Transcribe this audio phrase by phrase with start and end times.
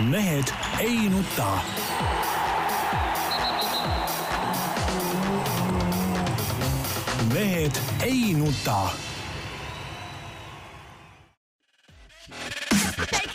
[0.00, 0.44] mehed
[0.80, 1.58] ei nuta.
[7.34, 7.72] mehed
[8.02, 8.88] ei nuta.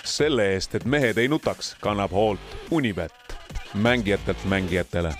[0.03, 2.39] selle eest, et mehed ei nutaks, kannab hoolt
[2.71, 3.11] Unibet,
[3.73, 5.13] mängijatelt mängijatele.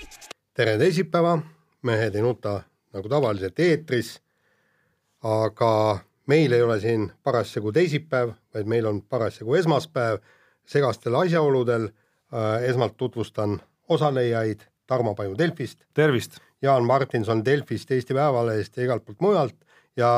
[0.54, 1.40] tere teisipäeva,
[1.82, 2.62] Mehed ei nuta
[2.94, 4.22] nagu tavaliselt eetris.
[5.24, 10.18] aga meil ei ole siin parasjagu teisipäev, vaid meil on parasjagu esmaspäev
[10.72, 15.86] segastel asjaoludel äh, esmalt tutvustan osalejaid Tarmo Paju Delfist.
[15.94, 16.40] tervist!
[16.62, 19.56] Jaan Martinson Delfist, Eesti Päevalehest ja igalt poolt mujalt
[19.98, 20.12] ja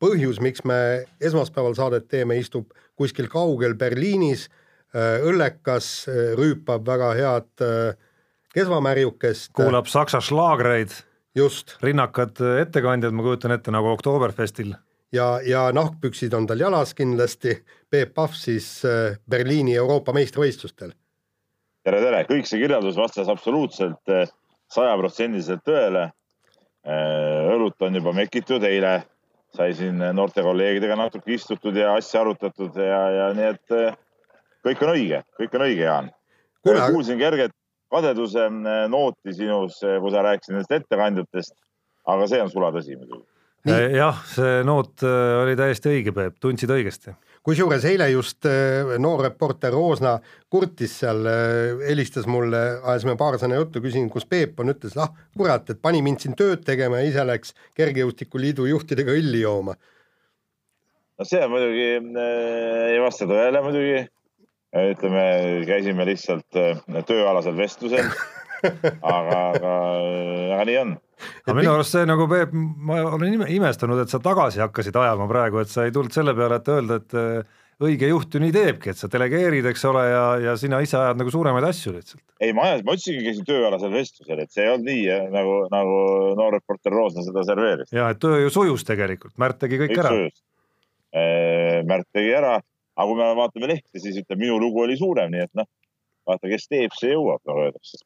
[0.00, 4.48] põhjus, miks me esmaspäeval saadet teeme, istub kuskil kaugel Berliinis,
[4.94, 7.66] äh, õllekas, äh, rüüpab väga head
[8.54, 9.52] kesvamärjukest.
[9.56, 10.92] kuulab saksa šlaagreid.
[11.34, 11.78] just.
[11.82, 14.74] rinnakad ettekandjad, ma kujutan ette, nagu Oktoberfestil
[15.12, 17.56] ja, ja nahkpüksid on tal jalas kindlasti,
[17.90, 20.92] Peep Pahv siis äh, Berliini Euroopa meistrivõistlustel.
[21.84, 24.28] tere, tere, kõik see kirjeldus vastas absoluutselt äh,
[24.70, 26.10] sajaprotsendiliselt tõele.
[26.86, 29.00] Äh, õlut on juba mekitud, eile
[29.56, 33.72] sai siin noorte kolleegidega natuke istutud ja asja arutatud ja, ja nii et
[34.62, 36.12] kõik on õige, kõik on õige, Jaan.
[36.62, 37.56] kuulsin kerget
[37.90, 38.46] kadeduse
[38.92, 41.56] nooti sinus, kui sa rääkisid nendest ettekandjatest,
[42.06, 43.26] aga see on sulatõsi muidugi
[43.68, 47.12] jah, see noot äh, oli täiesti õige, Peep, tundsid õigesti.
[47.44, 51.26] kusjuures eile just äh, noor reporter Roosna kurtis seal,
[51.84, 56.02] helistas mulle, ajasime paar sõna juttu, küsin, kus Peep on, ütles, ah kurat, et pani
[56.02, 59.76] mind siin tööd tegema ja ise läks Kergejõustikuliidu juhtidega õlli jooma.
[61.18, 64.08] no see on muidugi äh,, ei vasta tõele muidugi.
[64.70, 65.22] ütleme,
[65.66, 66.60] käisime lihtsalt
[67.08, 68.06] tööalasel vestlusel
[68.64, 69.76] aga, aga,
[70.56, 70.98] aga nii on
[71.44, 75.60] aga minu arust see nagu Peep, ma olen imestanud, et sa tagasi hakkasid ajama praegu,
[75.62, 78.92] et sa ei tulnud selle peale, et öelda, et äh, õige juht ju nii teebki,
[78.92, 82.22] et sa delegeerid, eks ole, ja, ja sina ise ajad nagu suuremaid asju lihtsalt.
[82.40, 85.98] ei, ma ajasin, ma ütlesingi, käisin tööalasel vestlusel, et see ei olnud nii nagu, nagu
[86.38, 87.92] noor reporter Roosna seda serveeris.
[87.96, 90.14] ja, et töö ju sujus tegelikult, Märt tegi kõik, kõik ära.
[91.10, 95.32] Äh, Märt tegi ära, aga kui me vaatame lehte, siis ütleb, minu lugu oli suurem,
[95.32, 95.68] nii et noh,
[96.28, 98.00] vaata, kes teeb, see jõuab, nagu öeldakse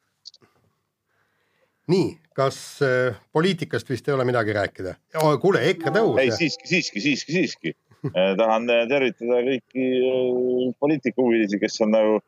[1.91, 5.35] nii, kas äh, poliitikast vist ei ole midagi rääkida oh,?
[5.41, 6.21] kuule, EKRE tõus.
[6.21, 7.73] ei, siiski, siiski, siiski, siiski
[8.17, 12.23] äh, tahan äh, tervitada kõiki äh, poliitikahuvilisi, kes on nagu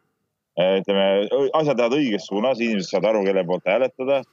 [0.58, 4.24] ütleme, asjad lähevad õiges suunas, inimesed saavad aru, kelle poolt hääletada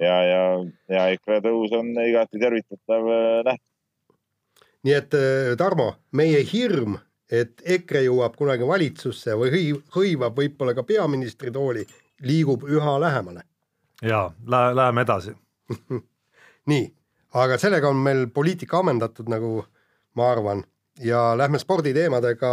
[0.00, 0.44] ja, ja,
[0.88, 3.66] ja EKRE tõus on igati tervitatav äh, nähtus.
[4.84, 5.18] nii et
[5.60, 6.96] Tarmo, meie hirm,
[7.32, 11.84] et EKRE jõuab kunagi valitsusse või hõivab võib-olla ka peaministri tooli,
[12.24, 13.44] liigub üha lähemale
[14.04, 15.34] jaa, lähe, läheme edasi
[16.70, 16.84] nii,
[17.34, 19.64] aga sellega on meil poliitika ammendatud, nagu
[20.14, 20.64] ma arvan,
[21.00, 22.52] ja lähme sporditeemadega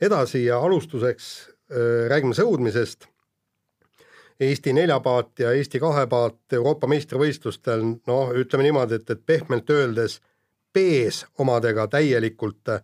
[0.00, 3.06] edasi ja alustuseks äh, räägime sõudmisest.
[4.40, 10.20] Eesti neljapaat ja Eesti kahepaat Euroopa meistrivõistlustel, noh, ütleme niimoodi, et, et pehmelt öeldes
[10.72, 12.82] B-s omadega täielikult äh,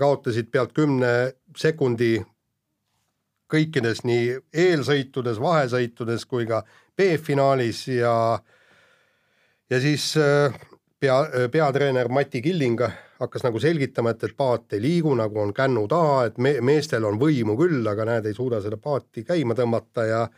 [0.00, 2.16] kaotasid pealt kümne sekundi
[3.48, 6.62] kõikides nii eelsõitudes, vahesõitudes kui ka
[6.96, 8.14] B-finaalis ja
[9.70, 10.54] ja siis äh,
[11.00, 11.18] pea,
[11.52, 12.82] peatreener Mati Killing
[13.18, 17.06] hakkas nagu selgitama, et, et paat ei liigu, nagu on kännu taha, et me, meestel
[17.08, 20.28] on võimu küll, aga näed, ei suuda seda paati käima tõmmata ja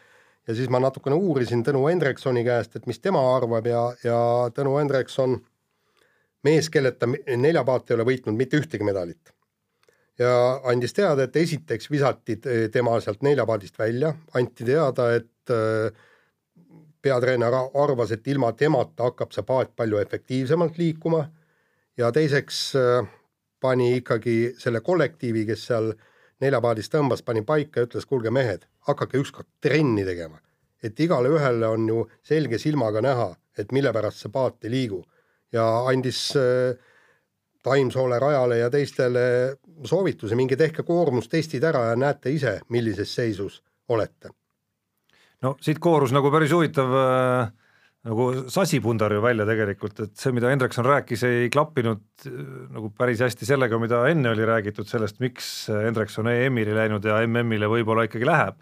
[0.48, 4.16] ja siis ma natukene uurisin Tõnu Hendriksoni käest, et mis tema arvab ja, ja
[4.56, 5.36] Tõnu Hendrikson,
[6.42, 9.34] mees, kelleta neljapaat ei ole võitnud mitte ühtegi medalit
[10.20, 12.36] ja andis teada, et esiteks visati
[12.72, 15.88] tema sealt neljapaadist välja, anti teada, et äh,
[17.02, 21.24] peatreener arvas, et ilma temata hakkab see paat palju efektiivsemalt liikuma
[21.98, 23.08] ja teiseks äh,
[23.60, 25.92] pani ikkagi selle kollektiivi, kes seal
[26.40, 30.40] neljapaadis tõmbas, pani paika ja ütles, kuulge mehed, hakake ükskord trenni tegema.
[30.82, 35.02] et igale ühele on ju selge silmaga näha, et mille pärast see paat ei liigu
[35.52, 36.78] ja andis äh,
[37.62, 39.22] Taimsoole rajale ja teistele
[39.84, 44.30] soovituse, minge tehke koormustestid ära ja näete ise, millises seisus olete.
[45.42, 47.52] no siit koorus nagu päris huvitav äh,
[48.08, 52.40] nagu sasipundar ju välja tegelikult, et see, mida Hendrikson rääkis, ei klappinud äh,
[52.72, 57.68] nagu päris hästi sellega, mida enne oli räägitud sellest, miks Hendrikson EM-ile läinud ja MM-ile
[57.72, 58.60] võib-olla ikkagi läheb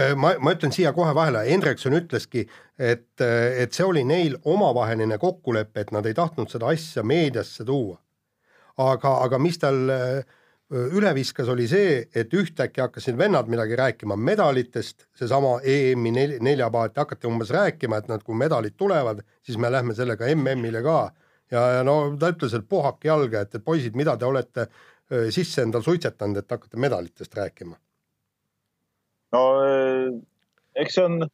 [0.00, 5.20] äh, ma, ma ütlen siia kohe vahele, Hendrikson ütleski, et, et see oli neil omavaheline
[5.20, 7.98] kokkulepe, et nad ei tahtnud seda asja meediasse tuua
[8.78, 9.78] aga, aga mis tal
[10.68, 17.00] üle viskas, oli see, et ühtäkki hakkasid vennad midagi rääkima medalitest, seesama EM-i nel, neljapaati,
[17.00, 21.00] hakati umbes rääkima, et nad, kui medalid tulevad, siis me lähme sellega MM-ile ka.
[21.50, 24.68] ja, ja no ta ütles, et puhake jalga, et, et poisid, mida te olete
[25.32, 27.78] sisse endal suitsetanud, et hakkate medalitest rääkima
[29.34, 30.08] no eh,
[30.82, 31.28] eks see on,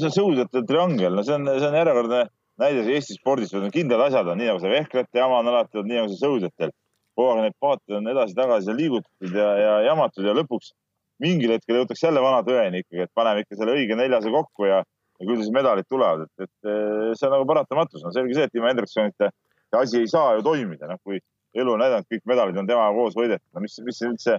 [0.00, 2.22] see sõudjate triangel, no see on, see on järjekordne
[2.60, 6.00] näide Eesti spordis, kindlad asjad on, nii nagu see vehklejate jama on alati olnud, nii
[6.00, 6.72] nagu see sõudjatel.
[7.16, 10.74] kogu aeg neid paate on edasi-tagasi liigutatud ja, ja jamatud ja lõpuks
[11.22, 14.82] mingil hetkel jõutakse jälle vana tõeni ikkagi, et paneme ikka selle õige neljase kokku ja,
[14.84, 18.04] ja küll siis medalid tulevad, et, et eh, see on nagu paratamatus.
[18.04, 21.22] no selge see, et ilma Hendriksonita see asi ei saa ju toimida, noh kui
[21.56, 24.36] elu on näidanud, kõik medalid on temaga koos võidetud, no mis, mis siin üldse,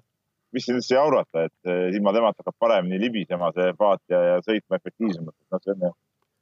[0.53, 4.37] mis siin üldse jaurata, et eh, ilma temata hakkab paremini libisema see paat ja, ja
[4.45, 5.93] sõitma efektiivsemalt, noh, see on ju,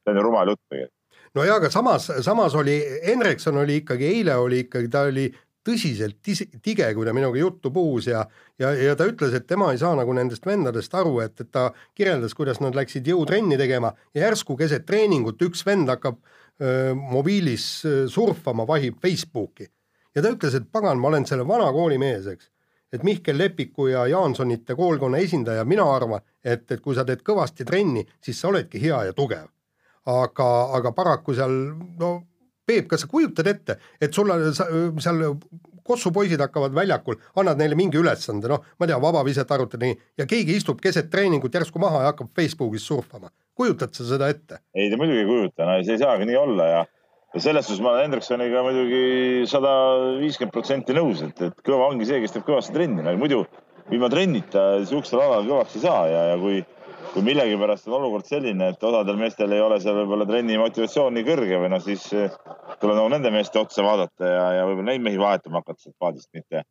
[0.03, 0.99] see on ju rumal jutt tegelikult
[1.33, 5.29] no jaa, aga samas, samas oli, Henrikson oli ikkagi, eile oli ikkagi, ta oli
[5.65, 8.25] tõsiselt tige, kui ta minuga juttu puhus ja
[8.59, 11.69] ja, ja ta ütles, et tema ei saa nagu nendest vendadest aru, et, et ta
[11.97, 16.19] kirjeldas, kuidas nad läksid jõutrenni tegema ja järsku keset treeningut üks vend hakkab
[16.61, 17.67] öö, mobiilis
[18.11, 19.67] surfama, vahib Facebooki.
[20.15, 22.51] ja ta ütles, et pagan, ma olen selle vana kooli mees, eks.
[22.93, 27.65] et Mihkel Lepiku ja Jaansonite koolkonna esindaja, mina arvan, et, et kui sa teed kõvasti
[27.65, 29.49] trenni, siis sa oledki hea ja tugev.
[30.05, 31.53] Aga, aga paraku seal
[31.99, 32.15] no
[32.65, 34.47] Peep, kas sa kujutad ette, et sul on
[34.97, 35.19] seal
[35.85, 40.25] kossupoisid hakkavad väljakul, annad neile mingi ülesande, noh, ma ei tea, vabaviset arutad nii ja
[40.29, 43.29] keegi istub keset treeningut järsku maha ja hakkab Facebookis surfama.
[43.55, 44.59] kujutad sa seda ette?
[44.73, 46.81] ei, ta muidugi ei kujuta, no see ei saagi nii olla ja,
[47.35, 49.03] ja selles suhtes ma olen Hendriksoniga muidugi
[49.51, 49.75] sada
[50.23, 53.43] viiskümmend protsenti nõus, et, et kõva ongi see, kes teeb kõvasti trenni, no muidu
[53.93, 56.65] ilma trennita siuksel alal kõvaks ei saa ja, ja kui
[57.15, 61.27] kui millegipärast on olukord selline, et osadel meestel ei ole seal võib-olla trenni motivatsioon nii
[61.27, 62.33] kõrge või noh, siis eh,
[62.81, 66.29] tuleb nagu nende meeste otsa vaadata ja, ja võib-olla neid mehi vahetama hakata sealt paadist,
[66.35, 66.65] mitte,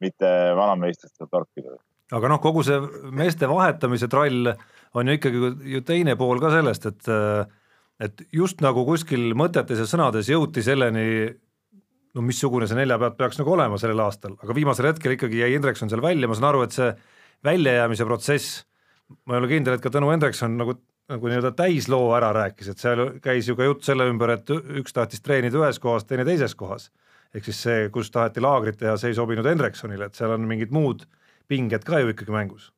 [0.00, 1.76] mitte vanameistest sealt torkida.
[2.16, 2.80] aga noh, kogu see
[3.12, 4.54] meeste vahetamise trall
[4.94, 7.12] on ju ikkagi ju teine pool ka sellest, et
[8.04, 11.28] et just nagu kuskil mõtetes ja sõnades jõuti selleni,
[12.16, 15.92] no missugune see neljapäev peaks nagu olema sellel aastal, aga viimasel hetkel ikkagi jäi Indrekson
[15.92, 16.88] seal välja, ma saan aru, et see
[17.44, 18.64] väljajäämise protsess
[19.24, 20.76] ma ei ole kindel, et ka Tõnu Hendrikson nagu,
[21.12, 24.96] nagu nii-öelda täisloo ära rääkis, et seal käis ju ka jutt selle ümber, et üks
[24.96, 26.90] tahtis treenida ühes kohas, teine teises kohas.
[27.34, 30.70] ehk siis see, kus taheti laagrit teha, see ei sobinud Hendriksonile, et seal on mingid
[30.70, 31.02] muud
[31.48, 32.70] pinged ka ju ikkagi mängus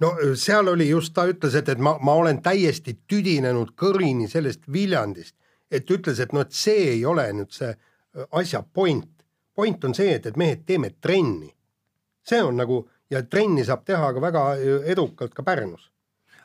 [0.00, 4.66] no seal oli just, ta ütles, et, et ma, ma olen täiesti tüdinenud kõrini sellest
[4.72, 5.34] Viljandist,
[5.70, 7.72] et ütles, et noh, et see ei ole nüüd see
[8.32, 9.08] asja point.
[9.54, 11.54] point on see, et, et mehed, teeme trenni.
[12.26, 14.46] see on nagu ja trenni saab teha ka väga
[14.92, 15.90] edukalt ka Pärnus.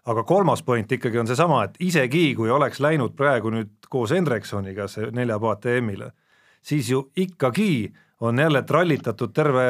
[0.06, 4.88] aga kolmas point ikkagi on seesama, et isegi kui oleks läinud praegu nüüd koos Hendriksoniga
[4.90, 6.12] see neljapaat EM-ile,
[6.62, 9.66] siis ju ikkagi on jälle trallitatud terve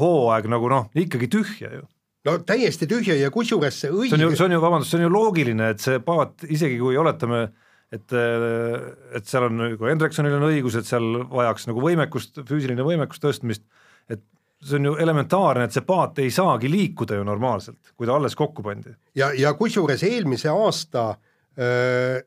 [0.00, 1.84] hooaeg nagu noh, ikkagi tühja ju
[2.24, 5.00] no täiesti tühja ja kusjuures see õige see on ju, see on ju, vabandust, see
[5.00, 7.42] on ju loogiline, et see paat, isegi kui oletame,
[7.94, 8.16] et,
[9.18, 13.66] et seal on nagu Hendriksonil on õigus, et seal vajaks nagu võimekust, füüsiline võimekust tõstmist,
[14.08, 14.24] et
[14.64, 18.36] see on ju elementaarne, et see paat ei saagi liikuda ju normaalselt, kui ta alles
[18.36, 18.94] kokku pandi.
[19.14, 22.22] ja, ja kusjuures eelmise aasta äh,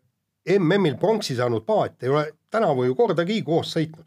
[0.60, 4.06] MM-il pronksi saanud paat ei ole tänavu ju kordagi koos sõitnud.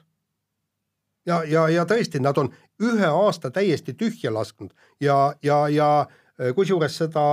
[1.27, 5.91] ja, ja, ja tõesti, nad on ühe aasta täiesti tühja lasknud ja, ja, ja
[6.55, 7.25] kusjuures seda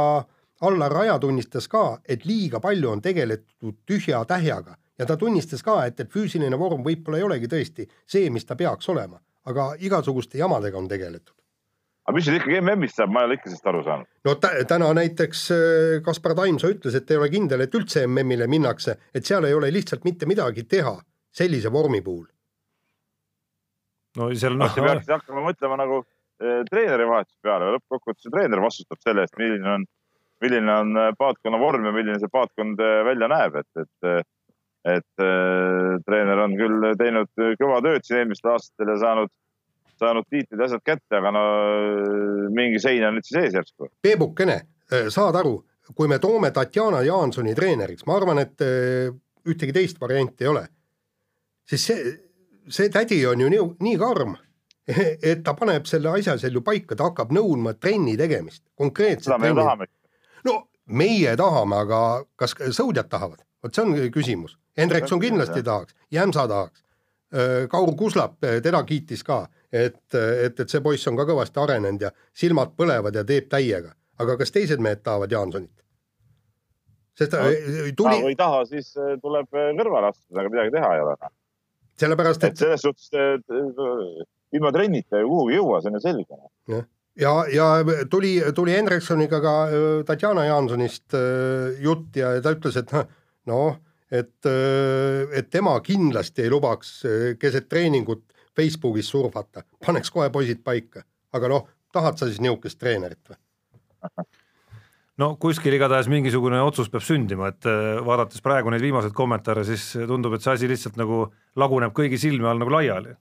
[0.61, 5.83] Allar Raja tunnistas ka, et liiga palju on tegeletud tühja tähjaga ja ta tunnistas ka,
[5.85, 10.39] et, et füüsiline vorm võib-olla ei olegi tõesti see, mis ta peaks olema aga igasuguste
[10.41, 11.35] jamadega on tegeletud.
[12.07, 14.09] aga mis nüüd ikkagi MM-ist saab, ma ei ole ikka sellest aru saanud.
[14.27, 14.35] no
[14.71, 19.27] täna näiteks äh, Kaspar Taimsoo ütles, et ei ole kindel, et üldse MM-ile minnakse, et
[19.27, 20.95] seal ei ole lihtsalt mitte midagi teha
[21.41, 22.25] sellise vormi puhul.
[24.17, 24.74] no seal noh.
[24.75, 26.01] peaks hakkama mõtlema nagu
[26.41, 29.86] eh, treeneri vahetuse peale, lõppkokkuvõttes treener vastutab selle eest, milline on,
[30.43, 32.81] milline on äh, paatkonna vorm ja milline see paatkond
[33.12, 34.27] välja näeb, et, et
[34.86, 39.34] et äh, treener on küll teinud kõva tööd siin eelmistel aastatel ja saanud,
[40.00, 41.46] saanud tiitlid ja asjad kätte, aga no
[42.53, 43.89] mingi sein on nüüd siis ees järsku.
[44.03, 44.60] Peebukene,
[44.91, 45.60] äh, saad aru,
[45.96, 49.10] kui me toome Tatjana Jaansoni treeneriks, ma arvan, et äh,
[49.48, 50.65] ühtegi teist varianti ei ole,
[51.67, 52.13] siis see,
[52.69, 54.38] see tädi on ju nii, nii karm,
[55.31, 59.89] et ta paneb selle asja seal ju paika, ta hakkab nõudma trenni tegemist, konkreetset tahame.
[60.48, 62.01] no meie tahame, aga
[62.39, 63.43] kas sõudjad tahavad?
[63.63, 66.84] vot see on küsimus Hendrikson kindlasti tahaks, Jämsa tahaks.
[67.69, 69.41] Kaur Kuslap, teda kiitis ka,
[69.72, 73.91] et, et, et see poiss on ka kõvasti arenenud ja silmad põlevad ja teeb täiega.
[74.17, 75.74] aga kas teised mehed tahavad Jaansonit?
[77.17, 77.50] sest no,
[77.98, 78.22] tuli.
[78.22, 81.15] kui ei taha, siis tuleb kõrvale astuda, aga midagi teha ei ole.
[81.22, 81.34] Noh.
[81.98, 83.10] sellepärast, et, selles suhtes
[84.53, 86.38] ilma trennita ju kuhugi ei jõua, see on ju selge.
[86.38, 86.48] Noh.
[86.72, 86.86] jah,
[87.17, 89.55] ja, ja, ja tuli, tuli Hendriksoniga ka
[90.07, 91.17] Tatjana Jaansonist
[91.84, 92.96] jutt ja ta ütles, et
[93.51, 98.23] noh et, äh, et tema kindlasti ei lubaks äh, keset treeningut
[98.57, 101.03] Facebookis surfata, paneks kohe poisid paika,
[101.35, 103.39] aga noh, tahad sa siis niisugust treenerit või?
[105.21, 109.91] no kuskil igatahes mingisugune otsus peab sündima, et äh, vaadates praegu neid viimaseid kommentaare, siis
[110.07, 111.25] tundub, et see asi lihtsalt nagu
[111.59, 113.17] laguneb kõigi silme all nagu laiali.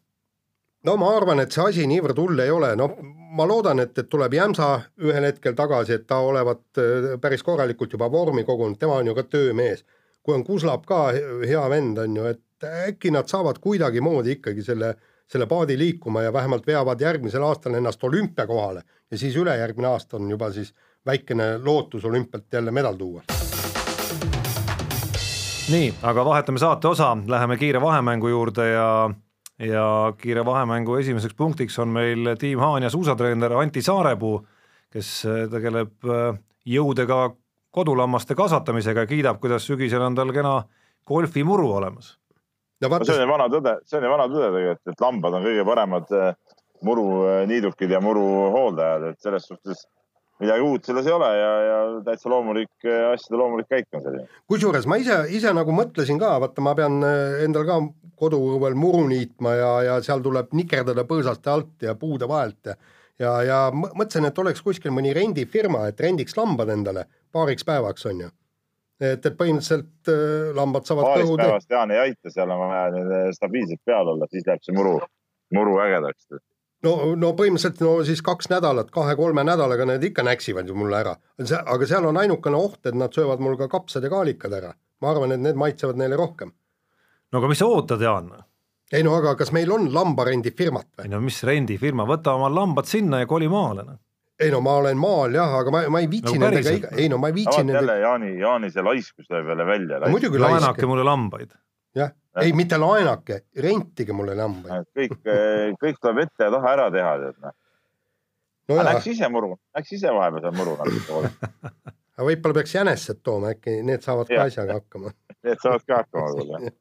[0.86, 2.94] no ma arvan, et see asi niivõrd hull ei ole, noh,
[3.36, 4.70] ma loodan, et, et tuleb Jämsa
[5.02, 6.78] ühel hetkel tagasi, et ta olevat
[7.20, 9.82] päris korralikult juba vormi kogunud, tema on ju ka töömees.
[10.26, 11.12] Kui on Kuslap ka
[11.46, 14.94] hea vend, on ju, et äkki nad saavad kuidagimoodi ikkagi selle,
[15.30, 20.30] selle paadi liikuma ja vähemalt veavad järgmisel aastal ennast olümpiakohale ja siis ülejärgmine aasta on
[20.30, 20.74] juba siis
[21.06, 23.22] väikene lootus olümpialt jälle medal tuua.
[25.70, 29.10] nii, aga vahetame saate osa, läheme kiire vahemängu juurde ja
[29.58, 34.46] ja kiire vahemängu esimeseks punktiks on meil tiim Haanja suusatreener Anti Saarepuu,
[34.92, 37.36] kes tegeleb äh, jõudega
[37.76, 40.60] kodulammaste kasvatamisega ja kiidab, kuidas sügisel on tal kena
[41.08, 42.14] golfimuru olemas.
[42.80, 43.08] no vaata.
[43.08, 45.66] see on ju vana tõde, see on ju vana tõde tegelikult, et lambad on kõige
[45.68, 46.32] paremad äh,
[46.84, 49.86] muruniidukid ja muru hooldajad, et selles suhtes
[50.40, 54.26] midagi uut selles ei ole ja, ja täitsa loomulik, asjade loomulik käik on selline.
[54.52, 57.00] kusjuures ma ise, ise nagu mõtlesin ka, vaata, ma pean
[57.44, 57.80] endal ka
[58.20, 62.76] koduõuel muru niitma ja, ja seal tuleb nikerdada põõsaste alt ja puude vahelt ja
[63.22, 68.26] ja, ja mõtlesin, et oleks kuskil mõni rendifirma, et rendiks lambad endale paariks päevaks, on
[68.26, 68.32] ju.
[69.00, 73.82] et, et põhimõtteliselt äh, lambad saavad paariks päevast Jaan ei aita, seal on vaja stabiilselt
[73.84, 74.98] peal olla, siis läheb see muru,
[75.54, 76.28] muru ägedaks
[76.84, 81.14] no, no põhimõtteliselt no siis kaks nädalat, kahe-kolme nädalaga need ikka näksivad ju mulle ära.
[81.64, 84.74] aga seal on ainukene oht, et nad söövad mul ka kapsad ja kaalikad ära.
[85.00, 86.52] ma arvan, et need maitsevad neile rohkem.
[87.32, 88.30] no aga mis sa ootad, Jaan?
[88.92, 91.06] Ei no aga kas meil on lambarendifirmat või?
[91.06, 94.02] ei no mis rendifirma, võta oma lambad sinna ja koli maale noh
[94.40, 97.08] ei no ma olen maal jah, aga ma, ma ei viitsi no, nendega iga, ei
[97.08, 97.80] no ma ei viitsi nendega.
[97.80, 100.00] jälle Jaani, Jaani see laiskus läheb jälle välja.
[100.12, 100.60] muidugi laisk.
[100.60, 101.54] laenake mulle lambaid.
[101.96, 102.12] jah,
[102.42, 104.90] ei, mitte laenake, rentige mulle lambaid.
[104.98, 107.56] kõik, eh, kõik tuleb ette ja taha ära teha, tead noh.
[108.68, 108.80] no.
[108.90, 111.62] Läks ise muru, läks ise vahepeal seal muru natuke
[112.16, 115.16] aga võib-olla peaks jänesed tooma, äkki need saavad ka asjaga hakkama
[115.46, 116.76] Need saavad ka hakkama küll, jah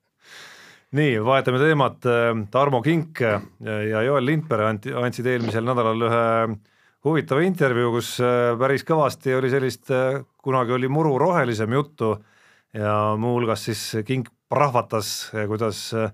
[0.91, 1.97] nii, vahetame teemat.
[2.51, 6.23] Tarmo Kink ja Joel Lindpere andsid eelmisel nädalal ühe
[7.05, 12.15] huvitava intervjuu, kus eh, päris kõvasti oli sellist, eh, kunagi oli muru rohelisem juttu
[12.73, 16.11] ja muuhulgas siis Kink prahvatas, kuidas äh,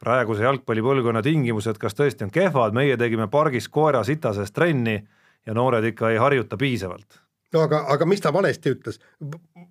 [0.00, 4.98] praeguse jalgpallipõlvkonna tingimused, kas tõesti on kehvad, meie tegime pargis koera sita sees trenni
[5.46, 7.20] ja noored ikka ei harjuta piisavalt.
[7.52, 9.00] no aga, aga mis ta valesti ütles?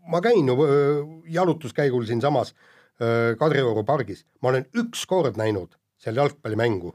[0.09, 0.73] ma käin ju äh,
[1.37, 6.93] jalutuskäigul siinsamas äh, Kadrioru pargis, ma olen üks kord näinud seal jalgpallimängu,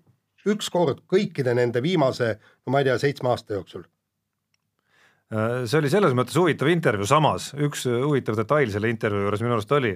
[0.52, 2.34] üks kord kõikide nende viimase,
[2.64, 3.84] no ma ei tea, seitsme aasta jooksul.
[5.34, 7.48] See oli selles mõttes huvitav intervjuu, samas.
[7.56, 9.94] Üks huvitav detail selle intervjuu juures minu arust oli,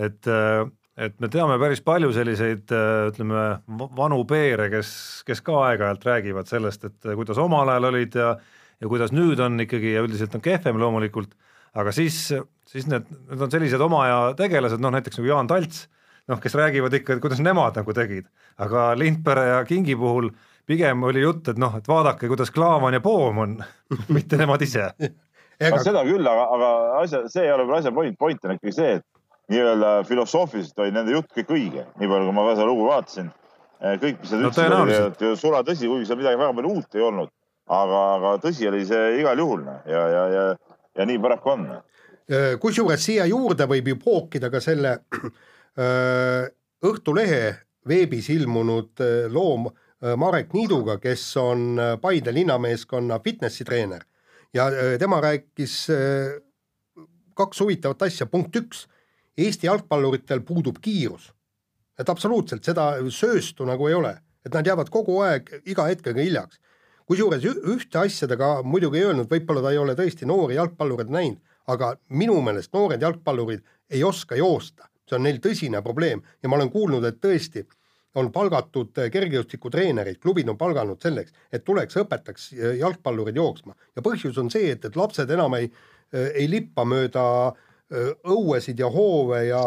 [0.00, 0.64] et, äh,
[0.96, 3.44] et me teame päris palju selliseid äh, ütleme,
[4.00, 4.94] vanu peere, kes,
[5.28, 8.32] kes ka aeg-ajalt räägivad sellest, et äh, kuidas omal ajal olid ja
[8.80, 11.34] ja kuidas nüüd on ikkagi ja üldiselt on kehvem loomulikult,
[11.76, 12.30] aga siis,
[12.70, 15.86] siis need, need on sellised oma aja tegelased, noh näiteks nagu Jaan Talts,
[16.30, 18.28] noh, kes räägivad ikka, et kuidas nemad nagu tegid,
[18.62, 20.30] aga Lindpere ja Kingi puhul
[20.70, 23.58] pigem oli jutt, et noh, et vaadake, kuidas Klaavan ja Poom on
[24.16, 24.90] mitte nemad ise.
[25.60, 25.82] Ega...
[25.84, 26.68] seda küll, aga, aga
[27.02, 29.04] asja, see ei ole veel asja point, point on ikkagi see, et
[29.52, 33.28] nii-öelda filosoofiliselt oli nende jutt kõik õige, nii palju kui ma ka seda lugu vaatasin.
[33.80, 36.72] Eh, kõik, mis nad no, ütlesid, oli ju sula tõsi, kuigi seal midagi väga palju
[36.76, 37.32] uut ei olnud.
[37.70, 40.44] aga, aga tõsi oli see igal juhul noh, ja, ja, ja,
[40.98, 41.66] ja nii paraku on.
[42.30, 45.00] Eh, kusjuures siia juurde võib ju pookida ka selle
[45.78, 46.44] öö,
[46.86, 47.40] Õhtulehe
[47.90, 49.02] veebis ilmunud
[49.34, 49.72] loo
[50.16, 54.06] Marek Niiduga, kes on Paide linnameeskonna fitnessi treener.
[54.54, 55.74] Ja tema rääkis
[57.36, 58.86] kaks huvitavat asja, punkt üks
[59.40, 61.32] Eesti jalgpalluritel puudub kiirus.
[62.00, 64.14] et absoluutselt seda sööstu nagu ei ole,
[64.46, 66.56] et nad jäävad kogu aeg iga hetkega hiljaks.
[67.04, 71.10] kusjuures ühte asja ta ka muidugi ei öelnud, võib-olla ta ei ole tõesti noori jalgpallureid
[71.10, 76.48] näinud, aga minu meelest noored jalgpallurid ei oska joosta, see on neil tõsine probleem ja
[76.48, 77.66] ma olen kuulnud, et tõesti
[78.18, 84.50] on palgatud kergejõustikutreenereid, klubid on palganud selleks, et tuleks, õpetaks jalgpallureid jooksma ja põhjus on
[84.50, 85.70] see, et, et lapsed enam ei,
[86.34, 87.66] ei lippa mööda äh,
[88.24, 89.62] õuesid ja hoove ja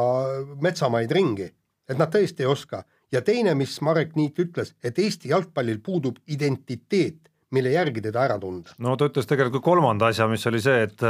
[0.62, 1.50] metsamaid ringi,
[1.90, 2.84] et nad tõesti ei oska.
[3.12, 8.40] ja teine, mis Marek Niit ütles, et Eesti jalgpallil puudub identiteet, mille järgi teda ära
[8.40, 8.72] tunda.
[8.78, 11.04] no ta ütles tegelikult kolmanda asja, mis oli see, et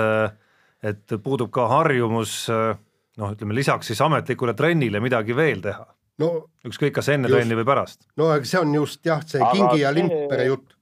[0.84, 5.86] et puudub ka harjumus noh, ütleme lisaks siis ametlikule trennile midagi veel teha
[6.22, 6.30] no
[6.68, 8.04] ükskõik, kas enne just, trenni või pärast.
[8.20, 10.76] no aga see on just jah, see aga Kingi ja Lindpere jutt.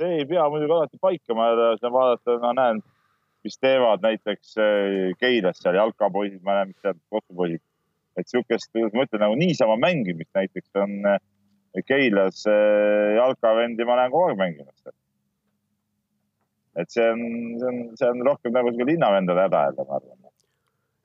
[0.00, 2.82] see ei pea muidugi alati paika, ma vaadata, ma näen
[3.46, 7.62] mis teevad näiteks äh, Keilas seal jalkapoisid, ma näen, mis seal kohtupoisid.
[8.16, 11.18] et sihukest, kuidas ma ütlen, nagu niisama mängimist näiteks on äh,
[11.86, 14.96] Keilas äh, jalkavendi, ma näen kogu aeg mängimas seal.
[16.76, 17.26] Et see on,
[17.60, 20.22] see on, see on rohkem nagu sihuke linnavendade häda jälle, ma arvan.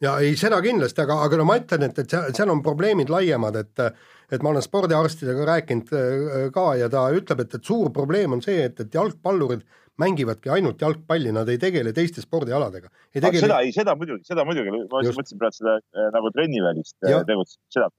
[0.01, 3.59] Ja ei, seda kindlasti, aga, aga no ma ütlen, et, et seal, on probleemid laiemad,
[3.61, 3.85] et
[4.31, 8.41] et ma olen spordiarstidega rääkinud äh, ka ja ta ütleb, et, et suur probleem on
[8.43, 9.65] see, et, et jalgpallurid
[9.99, 12.87] mängivadki ainult jalgpalli, nad ei tegele teiste spordialadega.
[13.11, 13.41] Tegele...
[13.43, 15.19] seda, ei seda muidugi, seda muidugi, ma just.
[15.19, 17.91] mõtlesin praegu seda äh, nagu trennivälist äh, tegutsemist, seda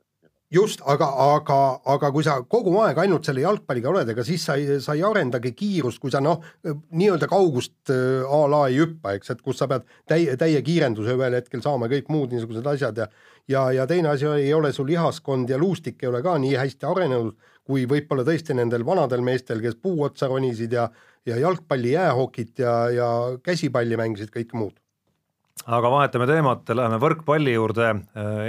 [0.52, 1.58] just, aga, aga,
[1.94, 5.04] aga kui sa kogu aeg ainult selle jalgpalliga oled, ega siis sa ei, sa ei
[5.06, 9.62] arendagi kiirust, kui sa noh, nii-öelda kaugust äh, a la ei hüppa, eks, et kus
[9.62, 13.08] sa pead täie, täie kiirenduse ühel hetkel saama, kõik muud niisugused asjad ja
[13.50, 16.86] ja, ja teine asi ei ole sul lihaskond ja luustik ei ole ka nii hästi
[16.86, 17.34] arenenud,
[17.66, 20.90] kui võib-olla tõesti nendel vanadel meestel, kes puu otsa ronisid ja
[21.26, 23.08] ja jalgpalli, jäähokit ja, ja
[23.46, 24.81] käsipalli mängisid, kõike muud
[25.66, 27.92] aga vahetame teemat, läheme võrkpalli juurde,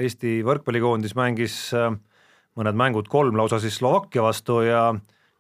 [0.01, 1.91] Eesti võrkpallikoondis mängis äh,
[2.57, 4.91] mõned mängud, kolm lausa siis Slovakkia vastu ja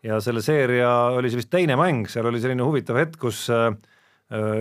[0.03, 3.71] ja selle seeria oli see vist teine mäng, seal oli selline huvitav hetk, kus äh,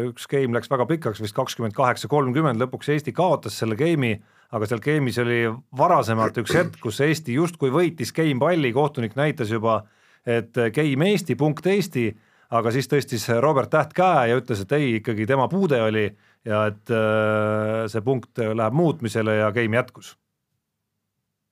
[0.06, 4.14] üks game läks väga pikaks, vist kakskümmend kaheksa, kolmkümmend, lõpuks Eesti kaotas selle game'i,
[4.54, 5.40] aga seal game'is oli
[5.78, 9.80] varasemalt üks hetk, kus Eesti justkui võitis game palli, kohtunik näitas juba,
[10.22, 12.12] et game Eesti, punkt Eesti,
[12.52, 16.06] aga siis tõstis Robert Täht käe ja ütles, et ei, ikkagi tema puude oli
[16.48, 20.16] ja et äh, see punkt läheb muutmisele ja game jätkus.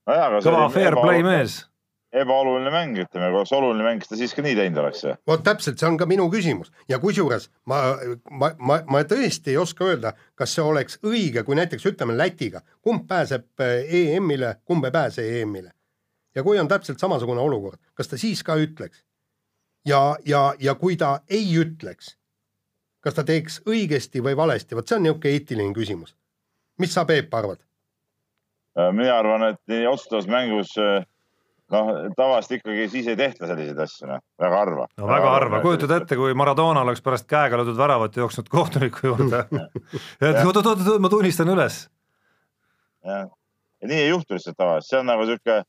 [0.06, 1.66] kõva fair play mees.
[2.10, 5.14] ebaoluline mäng, ütleme, kui oleks oluline mäng, siis ta siiski nii teinud oleks ju.
[5.30, 7.82] vot täpselt, see on ka minu küsimus ja kusjuures ma,
[8.30, 12.64] ma, ma, ma tõesti ei oska öelda, kas see oleks õige, kui näiteks ütleme Lätiga,
[12.82, 15.70] kumb pääseb äh, EM-ile, kumb ei pääse EM-ile.
[16.34, 19.04] ja kui on täpselt samasugune olukord, kas ta siis ka ütleks?
[19.86, 22.16] ja, ja, ja kui ta ei ütleks
[23.00, 26.14] kas ta teeks õigesti või valesti, vot see on niisugune eetiline küsimus.
[26.78, 27.60] mis sa, Peep, arvad?
[28.78, 31.04] Äh, mina arvan, et nii otsustavas mängus äh,
[31.74, 34.86] noh, tavaliselt ikkagi siis ei tehta selliseid asju, noh, väga harva.
[34.98, 39.44] no väga harva, kujutad ette, kui Maradona oleks pärast käega löödud väravat jooksnud kohtuniku juurde
[40.30, 41.82] et oot-oot-oot, ma tunnistan üles.
[43.06, 43.28] jah,
[43.80, 45.62] ja nii ei juhtu lihtsalt tavaliselt, see on nagu sihuke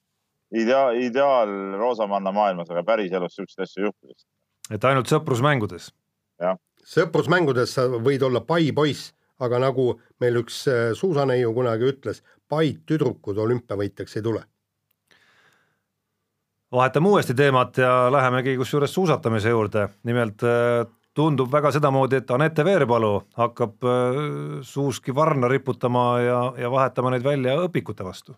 [0.64, 4.30] ideaal, ideaal roosamanna maailmas, aga päriselus siukseid asju ei juhtu lihtsalt.
[4.78, 5.94] et ainult sõprusmängudes?
[6.42, 12.22] jah sõprusmängudes sa võid olla pai poiss, aga nagu meil üks äh, suusaneiu kunagi ütles,
[12.50, 14.44] paid tüdrukud olümpiavõitjaks ei tule.
[16.72, 22.66] vahetame uuesti teemat ja lähemegi kusjuures suusatamise juurde, nimelt äh, tundub väga sedamoodi, et Anette
[22.66, 24.22] Veerpalu hakkab äh,
[24.62, 28.38] suuski varna riputama ja, ja vahetama neid välja õpikute vastu.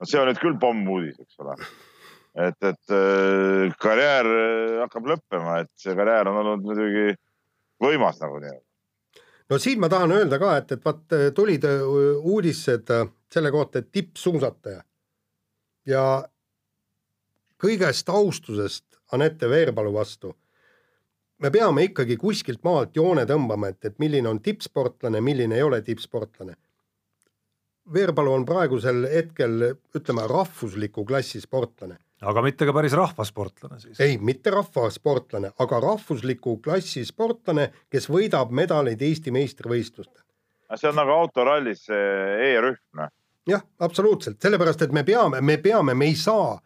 [0.00, 1.56] no see on nüüd küll pommuudis, eks ole
[2.34, 4.28] et, et karjäär
[4.82, 7.14] hakkab lõppema, et see karjäär on olnud muidugi
[7.82, 8.64] võimas nagu nii-öelda.
[9.50, 11.82] no siin ma tahan öelda ka, et, et vaat tulid äh,
[12.34, 14.82] uudised äh, selle kohta, et tippsuusataja
[15.86, 16.06] ja
[17.60, 20.34] kõigest austusest Anette Veerpalu vastu
[21.38, 25.82] me peame ikkagi kuskilt maalt joone tõmbama, et, et milline on tippsportlane, milline ei ole
[25.84, 26.54] tippsportlane.
[27.92, 29.58] Veerpalu on praegusel hetkel,
[29.92, 34.00] ütleme, rahvusliku klassi sportlane aga mitte ka päris rahvasportlane siis?
[34.00, 40.22] ei, mitte rahvasportlane, aga rahvusliku klassi sportlane, kes võidab medaleid Eesti meistrivõistlustel.
[40.74, 42.80] see on nagu autorallis E-rühm.
[42.98, 43.12] Noh.
[43.48, 46.56] jah, absoluutselt, sellepärast et me peame, me peame, me ei saa,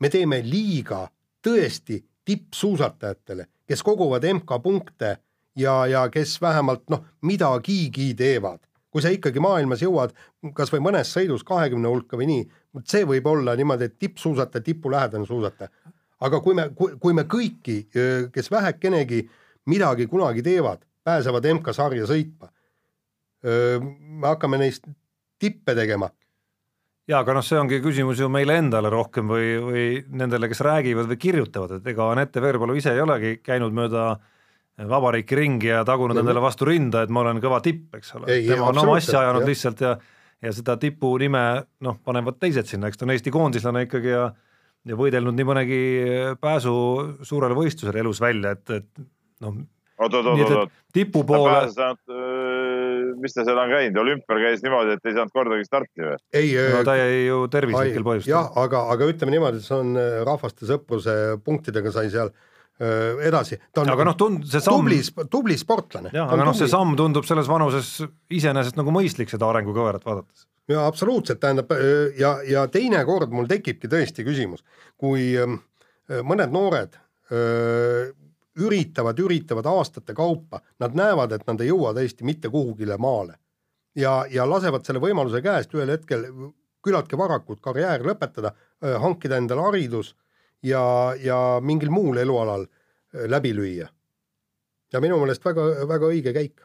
[0.00, 1.04] me teeme liiga
[1.42, 5.16] tõesti tippsuusatajatele, kes koguvad MK-punkte
[5.56, 8.62] ja, ja kes vähemalt noh, midagigi teevad
[8.92, 10.12] kui sa ikkagi maailmas jõuad
[10.56, 15.26] kasvõi mõnes sõidus kahekümne hulka või nii, vot see võib olla niimoodi, et tippsuusataja, tipulähedane
[15.26, 15.72] suusataja.
[16.20, 17.78] aga kui me, kui, kui me kõiki,
[18.32, 19.22] kes vähekenegi
[19.66, 22.52] midagi kunagi teevad, pääsevad MK-sarja sõitma,
[23.42, 24.86] me hakkame neist
[25.40, 26.12] tippe tegema
[27.08, 31.08] jaa, aga noh, see ongi küsimus ju meile endale rohkem või, või nendele, kes räägivad
[31.10, 34.31] või kirjutavad, et ega Anette Veerpalu ise ei olegi käinud mööda äh,
[34.88, 38.70] vabariiki ringi ja tagunud endale vastu rinda, et ma olen kõva tipp, eks ole, tema
[38.70, 39.50] on oma asja ajanud jah.
[39.52, 39.96] lihtsalt ja
[40.42, 41.42] ja seda tipu nime
[41.86, 44.30] noh, panevad teised sinna, eks ta on Eesti koondislane ikkagi ja
[44.82, 45.82] ja võidelnud nii mõnegi
[46.42, 46.72] pääsu
[47.22, 49.04] suurele võistlusele elus välja, et, et
[49.44, 49.60] noh.
[50.02, 51.60] oot, oot, oot, oot, tipu poole.
[53.22, 56.18] mis ta seal on käinud, olümpial käis niimoodi, et ei saanud kordagi starti või?
[56.34, 58.34] ei no, ta jäi ju tervislikel põhjustel.
[58.34, 59.94] jah, aga, aga ütleme niimoodi, et see on
[60.26, 61.14] rahvaste sõpruse
[61.46, 62.48] punktidega sai seal äh,
[62.80, 63.58] edasi.
[63.78, 66.10] aga noh, tund-, see samm tubli, tubli sportlane.
[66.14, 67.90] jah, aga noh, see samm tundub selles vanuses
[68.32, 70.46] iseenesest nagu mõistlik seda arengukõverat vaadates.
[70.72, 71.70] jaa, absoluutselt, tähendab
[72.18, 74.64] ja, ja teinekord mul tekibki tõesti küsimus,
[74.98, 75.34] kui
[76.26, 76.98] mõned noored
[77.32, 78.10] öö,
[78.60, 83.38] üritavad, üritavad aastate kaupa, nad näevad, et nad ei jõua tõesti mitte kuhugile maale.
[83.96, 86.24] ja, ja lasevad selle võimaluse käest ühel hetkel
[86.82, 90.14] küllaltki varakult karjäär lõpetada, hankida endale haridus
[90.62, 93.88] ja, ja mingil muul elualal äh, läbi lüüa.
[94.92, 96.64] ja minu meelest väga, väga õige käik.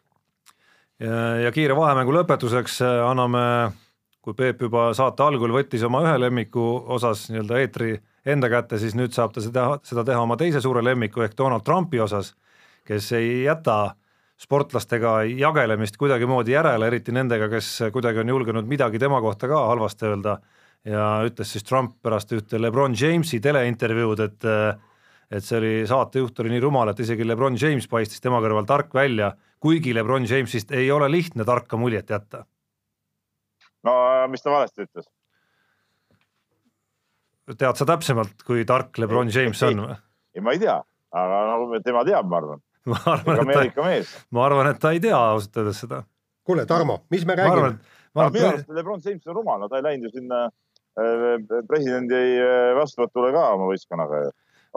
[1.44, 3.72] ja, kiire vahemängu lõpetuseks äh, anname,
[4.22, 6.66] kui Peep juba saate algul võttis oma ühe lemmiku
[6.98, 7.94] osas nii-öelda eetri
[8.28, 11.64] enda kätte, siis nüüd saab ta seda, seda teha oma teise suure lemmiku ehk Donald
[11.64, 12.34] Trumpi osas,
[12.88, 13.96] kes ei jäta
[14.38, 20.06] sportlastega jagelemist kuidagimoodi järele, eriti nendega, kes kuidagi on julgenud midagi tema kohta ka halvasti
[20.06, 20.38] öelda
[20.86, 24.48] ja ütles siis Trump pärast ühte Lebron Jamesi teleintervjuud, et
[25.32, 28.94] et see oli, saatejuht oli nii rumal, et isegi Lebron James paistis tema kõrval tark
[28.96, 32.46] välja, kuigi Lebron Jamesist ei ole lihtne tarka muljet jätta.
[33.84, 33.94] no
[34.32, 35.10] mis ta valesti ütles?
[37.58, 39.98] tead sa täpsemalt, kui tark Lebron James on või?
[40.36, 40.78] ei, ma ei tea,
[41.12, 42.64] aga nagu tema teab, ma arvan.
[42.88, 43.98] ma arvan, et ta,
[44.32, 46.06] ma arvan, et ta ei tea ausalt öeldes seda.
[46.48, 47.76] kuule, Tarmo, mis me räägime?
[48.18, 50.56] minu arust Lebron James on rumal, no ta ei läinud ju sinna äh,
[50.98, 54.22] presidendi äh, vastuvõtule ka oma võistkonnaga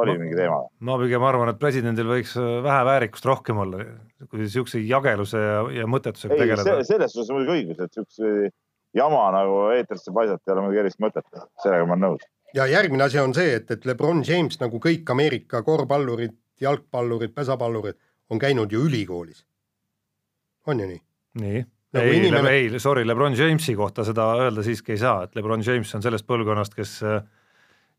[0.00, 0.62] oli mingi teema?
[0.86, 3.84] ma pigem arvan, et presidendil võiks äh, vähe väärikust rohkem olla,
[4.28, 6.82] kui siukse jageluse ja, ja mõttetusega ei, tegeleda.
[6.88, 8.52] selles suhtes on muidugi õigus, et siukse
[8.96, 13.06] jama nagu eetrisse paisata ei ole muidugi erilist mõtet, sellega ma olen nõus ja järgmine
[13.06, 17.96] asi on see, et, et Lebron James nagu kõik Ameerika korvpallurid, jalgpallurid, pesapallurid
[18.30, 19.44] on käinud ju ülikoolis.
[20.66, 21.04] on ju nii?
[21.40, 25.36] nii nagu ei inimene..., ei, sorry, Lebron Jamesi kohta seda öelda siiski ei saa, et
[25.38, 26.98] Lebron James on sellest põlvkonnast, kes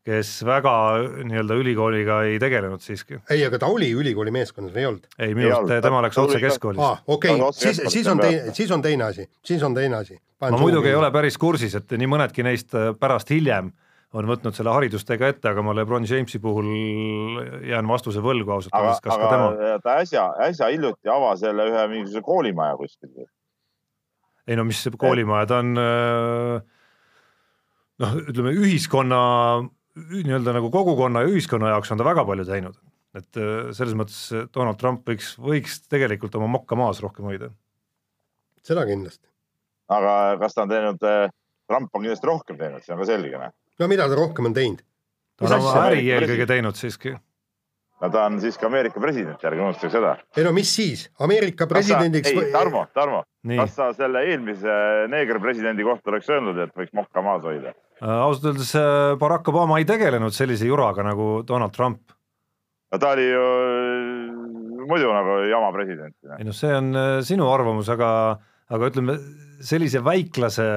[0.02, 0.72] kes väga
[1.28, 3.20] nii-öelda ülikooliga ei tegelenud siiski.
[3.30, 5.06] ei, aga ta oli ülikooli meeskonnas või ei olnud?
[5.18, 7.04] ei, minu arust tema läks otse keskkoolist ah,.
[7.06, 10.18] okei okay., siis, siis on teine, siis on teine asi, siis on teine asi.
[10.42, 13.70] ma muidugi ei ole päris kursis, et nii mõnedki neist pärast hiljem
[14.12, 16.66] on võtnud selle haridustega ette, aga ma Lebron Jamesi puhul
[17.70, 19.78] jään vastuse võlgu ausalt öeldes, kas aga ka tema.
[19.86, 23.30] ta äsja, äsja hiljuti avas jälle ühe mingisuguse koolimaja kuskil.
[24.48, 25.74] Ei no mis koolimaja, ta on
[28.02, 29.20] noh, ütleme ühiskonna
[29.94, 32.78] nii-öelda nagu kogukonna ja ühiskonna jaoks on ta väga palju teinud,
[33.18, 33.42] et
[33.76, 37.52] selles mõttes Donald Trump võiks, võiks tegelikult oma mokka maas rohkem hoida.
[38.66, 39.28] seda kindlasti.
[39.92, 41.10] aga kas ta on teinud,
[41.70, 44.56] Trump on kindlasti rohkem teinud, see on ka selge, noh no mida ta rohkem on
[44.56, 44.82] teinud?
[45.36, 47.14] ta on oma äri eelkõige teinud siiski.
[48.02, 50.16] No ta on siiski Ameerika president, ärge unustage seda.
[50.36, 52.32] ei no mis siis, Ameerika presidendiks.
[52.32, 53.22] ei, Tarmo, Tarmo,
[53.54, 54.76] kas sa selle eelmise
[55.12, 57.74] neegerpresidendi kohta oleks öelnud, et võiks mokka maas hoida?
[58.02, 62.16] Äh, ausalt öeldes äh, Barack Obama ei tegelenud sellise juraga nagu Donald Trump.
[62.92, 63.44] no ta oli ju
[64.88, 66.16] muidu nagu jama president.
[66.38, 68.10] ei noh, see on äh, sinu arvamus, aga,
[68.72, 69.18] aga ütleme
[69.62, 70.68] sellise väiklase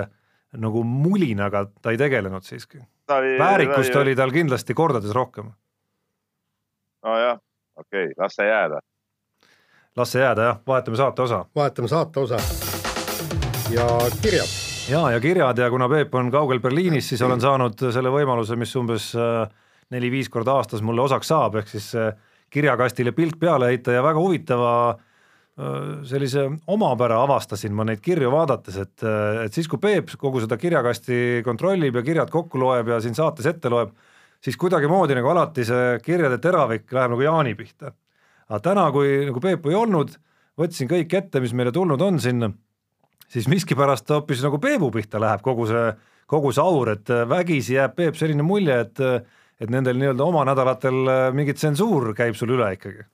[0.61, 2.79] nagu mulinaga ta ei tegelenud siiski.
[3.09, 5.49] väärikust oli, oli tal kindlasti kordades rohkem.
[7.05, 7.39] Nojah,
[7.75, 8.79] okei okay,, las see jääda.
[9.97, 11.45] las see jääda jah, vahetame saate osa.
[11.55, 12.37] vahetame saate osa
[13.69, 13.87] ja
[14.21, 14.49] kirjad.
[14.89, 18.75] ja, ja kirjad ja kuna Peep on kaugel Berliinis, siis olen saanud selle võimaluse, mis
[18.75, 19.45] umbes äh,
[19.93, 22.13] neli-viis korda aastas mulle osaks saab, ehk siis äh,
[22.49, 28.77] kirjakastile pilk peale heita ja väga huvitava äh, sellise omapära avastasin ma neid kirju vaadates,
[28.81, 29.07] et,
[29.45, 33.49] et siis, kui Peep kogu seda kirjakasti kontrollib ja kirjad kokku loeb ja siin saates
[33.49, 33.95] ette loeb,
[34.45, 37.93] siis kuidagimoodi nagu alati see kirjade teravik läheb nagu Jaani pihta.
[38.49, 40.11] aga täna, kui nagu Peepu ei olnud,
[40.59, 42.51] võtsin kõik ette, mis meile tulnud on sinna,
[43.27, 45.89] siis miskipärast hoopis nagu Peebu pihta läheb kogu see,
[46.29, 49.03] kogu see aur, et vägisi jääb Peep selline mulje, et
[49.55, 50.97] et nendel nii-öelda oma nädalatel
[51.31, 53.05] mingi tsensuur käib sul üle ikkagi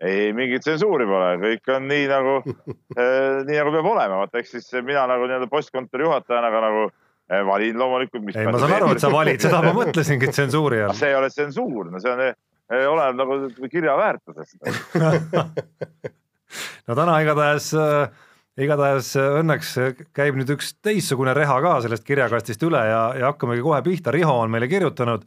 [0.00, 4.54] ei, mingit tsensuuri pole, kõik on nii nagu äh, nii nagu peab olema, vaata eks
[4.56, 8.30] siis mina nagu nii-öelda postkontori juhatajana ka nagu äh, valin loomulikult.
[8.36, 10.96] ei, ma saan aru, et sa valid, seda ma mõtlesingi tsensuuri all.
[10.96, 14.56] see ei ole tsensuur, no see on, äh, oleneb nagu kirja väärtusest
[16.88, 18.08] no täna igatahes äh,
[18.58, 19.74] igatahes õnneks
[20.16, 24.34] käib nüüd üks teistsugune reha ka sellest kirjakastist üle ja, ja hakkamegi kohe pihta, Riho
[24.42, 25.26] on meile kirjutanud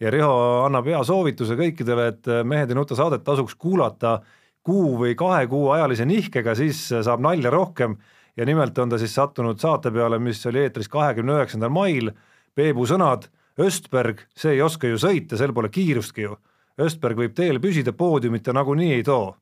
[0.00, 4.20] ja Riho annab hea soovituse kõikidele, et Mehed ei nuta saadet tasuks kuulata
[4.64, 7.98] kuu või kahe kuu ajalise nihkega, siis saab nalja rohkem
[8.40, 12.08] ja nimelt on ta siis sattunud saate peale, mis oli eetris kahekümne üheksandal mail,
[12.56, 13.28] Peebu sõnad,
[13.60, 16.38] Östberg, see ei oska ju sõita, sel pole kiirustki ju.
[16.80, 19.34] Östberg võib teel püsida, poodiumit ta nagunii ei too.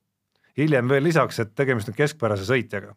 [0.58, 2.88] hiljem veel lisaks, et tegemist on keskpärase sõitjaga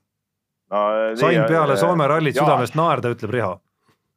[0.71, 0.79] no,.
[1.15, 3.51] sain peale Soome rallit südamest naerda, ütleb Riho.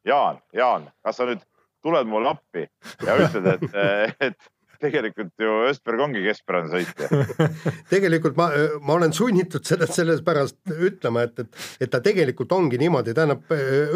[0.05, 1.45] Jaan, Jaan, kas sa nüüd
[1.85, 2.65] tuled mulle appi
[3.05, 3.77] ja ütled, et,
[4.31, 4.51] et
[4.85, 7.09] tegelikult ju Östberg ongi keskpärane sõitja
[7.93, 8.51] tegelikult ma,
[8.85, 13.49] ma olen sunnitud seda sellepärast ütlema, et, et, et ta tegelikult ongi niimoodi, tähendab,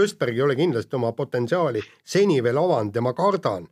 [0.02, 3.68] Östberg ei ole kindlasti oma potentsiaali seni veel avanud ja ma kardan,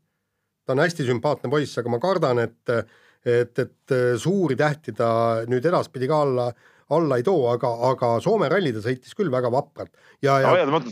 [0.67, 2.77] ta on hästi sümpaatne poiss, aga ma kardan, et,
[3.25, 5.11] et, et suuri tähti ta
[5.49, 6.51] nüüd edaspidi ka alla,
[6.97, 10.83] alla ei too, aga, aga Soome ralli ta sõitis küll väga vapralt ja, ja no,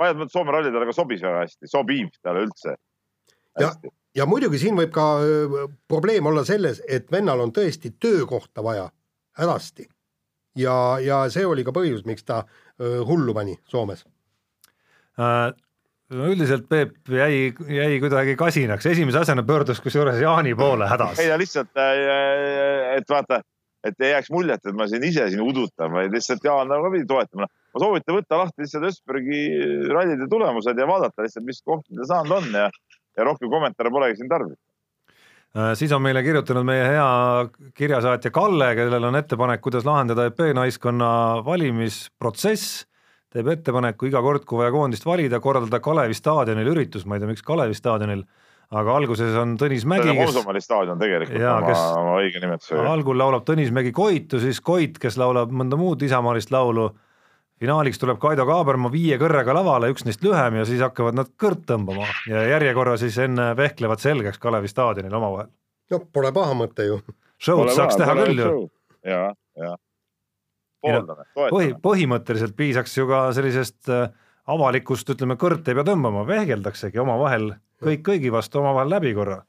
[0.00, 2.76] vaieldamatult Soome ralli talle ka sobis väga hästi, sobib talle üldse.
[3.60, 3.72] ja,
[4.16, 5.06] ja muidugi siin võib ka
[5.88, 8.90] probleem olla selles, et vennal on tõesti töökohta vaja
[9.38, 9.88] hädasti.
[10.56, 12.44] ja, ja see oli ka põhjus, miks ta
[12.78, 14.04] hullu pani Soomes
[15.18, 15.52] äh,
[16.16, 21.18] no üldiselt Peep jäi, jäi kuidagi kasinaks, esimese asjana pöördus kusjuures Jaani poole hädas.
[21.22, 23.40] ei ta lihtsalt, äh, et vaata,
[23.84, 27.08] et ei jääks muljet, et ma siin ise siin udutan, vaid lihtsalt Jaan nagu pidi
[27.08, 27.48] toetama.
[27.48, 29.42] ma soovitan võtta lahti lihtsalt Ösbergi
[29.92, 32.68] rallide tulemused ja vaadata lihtsalt, mis kohtadel saanud on ja,
[33.16, 34.60] ja rohkem kommentaare polegi siin tarvis
[35.52, 37.08] Äh, siis on meile kirjutanud meie hea
[37.76, 41.10] kirjasaatja Kalle, kellel on ettepanek, kuidas lahendada EP naiskonna
[41.44, 42.86] valimisprotsess.
[43.32, 47.28] teeb ettepaneku iga kord, kui vaja koondist valida, korraldada Kalevi staadionil üritus, ma ei tea,
[47.30, 48.24] miks Kalevi staadionil,
[48.80, 50.32] aga alguses on Tõnis Mägi, kes.
[50.32, 52.72] Komsomoli staadion tegelikult jaa, oma, oma õige nimetus.
[52.80, 56.90] algul laulab Tõnis Mägi Koitu, siis Koit, kes laulab mõnda muud isamaalist laulu
[57.62, 61.62] finaaliks tuleb Kaido Kaaberma viie kõrrega lavale, üks neist lühem ja siis hakkavad nad kõrt
[61.68, 65.50] tõmbama ja järjekorra siis enne vehklevad selgeks Kalevi staadionil omavahel.
[65.92, 66.98] no pole paha mõte ju.
[67.42, 68.50] Show'd saaks teha küll ju.
[69.06, 69.22] ja,
[69.58, 69.72] ja.
[70.82, 71.50] pooldame, toetame.
[71.54, 74.08] põhi, põhimõtteliselt piisaks ju ka sellisest äh,
[74.50, 79.42] avalikust, ütleme, kõrt ei pea tõmbama, vehkeldaksegi omavahel kõik kõigi vastu omavahel läbi korra.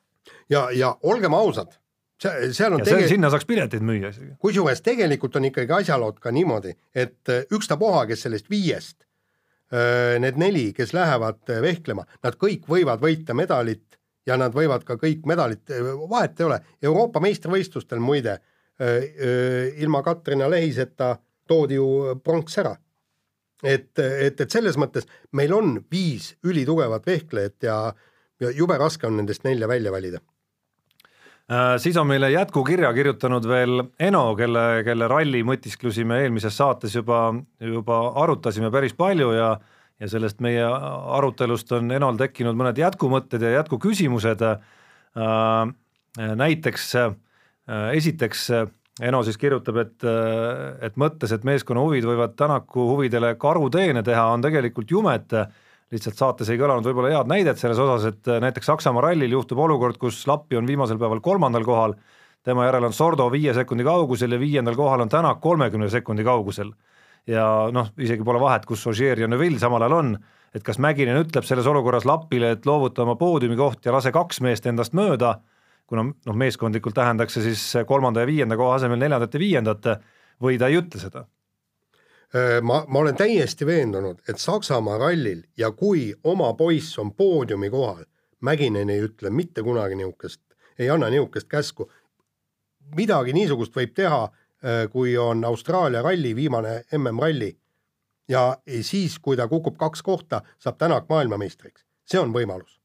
[0.50, 1.80] ja, ja olgem ausad
[2.24, 3.08] seal on ja tege...
[3.12, 4.36] sinna saaks pileteid müüa isegi.
[4.42, 9.04] kusjuures tegelikult on ikkagi asjalood ka niimoodi, et äh, ükstapuha, kes sellest viiest,
[9.74, 14.86] äh, need neli, kes lähevad äh, vehklema, nad kõik võivad võita medalit ja nad võivad
[14.88, 15.68] ka kõik medalit,
[16.10, 18.40] vahet ei ole, Euroopa meistrivõistlustel muide
[19.84, 21.12] ilma Katrina Lehiseta
[21.48, 22.72] toodi ju pronks ära.
[23.64, 27.78] et, et, et selles mõttes meil on viis ülitugevat vehklejat ja,
[28.42, 30.20] ja jube raske on nendest nelja välja valida
[31.78, 37.34] siis on meile jätkukirja kirjutanud veel Eno, kelle, kelle ralli mõtisklusi me eelmises saates juba,
[37.60, 39.54] juba arutasime päris palju ja
[40.02, 44.42] ja sellest meie arutelust on Enol tekkinud mõned jätkumõtted ja jätkuküsimused.
[44.44, 45.74] Äh,
[46.44, 47.14] näiteks äh,
[47.98, 48.50] esiteks
[49.02, 50.04] Eno siis kirjutab, et,
[50.86, 55.34] et mõttes, et meeskonna huvid võivad Tänaku huvidele karuteene teha, on tegelikult jumet
[55.94, 59.62] lihtsalt saates ei kõlanud võib-olla head näidet selles osas, et äh, näiteks Saksamaa rallil juhtub
[59.64, 61.96] olukord, kus Lappi on viimasel päeval kolmandal kohal,
[62.44, 66.74] tema järel on Sordo viie sekundi kaugusel ja viiendal kohal on Tänak kolmekümne sekundi kaugusel.
[67.28, 70.18] ja noh, isegi pole vahet, kus Ogier ja Neville samal ajal on,
[70.54, 74.42] et kas Mäkinen ütleb selles olukorras Lapile, et loovuta oma poodiumi koht ja lase kaks
[74.42, 75.38] meest endast mööda,
[75.88, 79.88] kuna noh, meeskondlikult tähendaks see siis kolmanda ja viienda koha asemel neljandat ja viiendat,
[80.44, 81.24] või ta ei ütle seda
[82.62, 88.06] ma, ma olen täiesti veendunud, et Saksamaa rallil ja kui oma poiss on poodiumi kohal,
[88.44, 90.42] Mäkinen ei ütle mitte kunagi niisugust,
[90.80, 91.92] ei anna niisugust käsku.
[92.96, 94.28] midagi niisugust võib teha,
[94.92, 97.58] kui on Austraalia ralli, viimane MM-ralli.
[98.28, 102.80] ja siis, kui ta kukub kaks kohta, saab Tänak maailmameistriks, see on võimalus.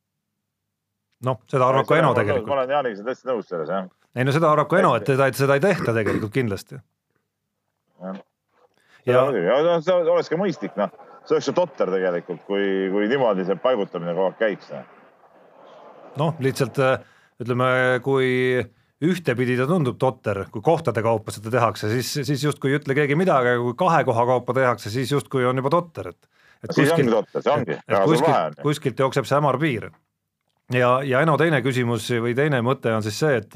[1.24, 2.46] noh, seda arvab ka Eno tegelikult.
[2.46, 3.88] ma olen Jaaniga täiesti nõus selles, jah.
[4.14, 6.78] ei no seda arvab ka Eno, et teda, et seda ei tehta tegelikult kindlasti
[9.09, 10.92] ja, ja see oleks ka mõistlik, noh,
[11.27, 14.73] see oleks ju totter tegelikult, kui, kui niimoodi see paigutamine kogu aeg käiks.
[16.18, 16.99] noh, lihtsalt äh,
[17.42, 17.71] ütleme,
[18.05, 18.29] kui
[19.05, 23.18] ühtepidi ta tundub totter, kui kohtade kaupa seda tehakse, siis, siis justkui ei ütle keegi
[23.18, 27.31] midagi, aga kui kahe koha kaupa tehakse, siis justkui on juba totter, et et kuskilt,
[28.03, 29.92] kuskilt, kuskilt jookseb see hämar piir.
[30.75, 33.55] ja, ja Eno teine küsimus või teine mõte on siis see, et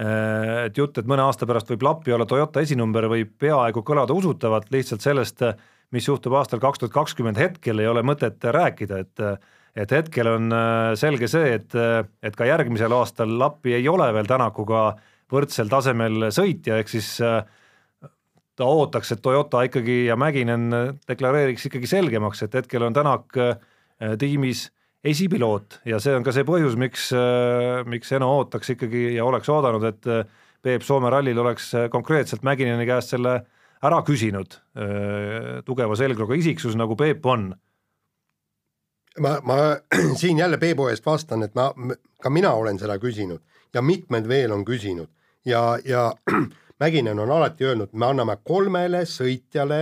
[0.00, 4.70] et jutt, et mõne aasta pärast võib Lappi olla Toyota esinumber, võib peaaegu kõlada usutavalt,
[4.72, 5.44] lihtsalt sellest,
[5.92, 9.24] mis juhtub aastal kaks tuhat kakskümmend, hetkel ei ole mõtet rääkida, et
[9.78, 11.74] et hetkel on äh, selge see, et,
[12.26, 14.96] et ka järgmisel aastal Lappi ei ole veel Tänakuga
[15.30, 17.44] võrdsel tasemel sõitja, ehk siis äh,
[18.58, 20.66] ta ootaks, et Toyota ikkagi ja Mäkinen
[21.08, 23.38] deklareeriks ikkagi selgemaks, et hetkel on Tänak
[24.18, 24.66] tiimis
[25.04, 25.80] esipiloot.
[25.88, 29.86] Ja see on ka see põhjus, miks, äh, miks Eno ootaks ikkagi ja oleks oodanud,
[29.88, 30.24] et äh,
[30.62, 33.40] Peep Soome rallil oleks äh, konkreetselt Mäkineni käest selle
[33.80, 34.58] ära küsinud,
[35.64, 37.46] tugeva selgroga isiksus, nagu Peep on.
[39.24, 39.56] ma, ma
[40.20, 41.70] siin jälle Peebu eest vastan, et ma,
[42.20, 43.40] ka mina olen seda küsinud
[43.72, 45.08] ja mitmed veel on küsinud.
[45.48, 46.10] Ja, ja
[46.80, 49.80] Mäkinen on alati öelnud, me anname kolmele sõitjale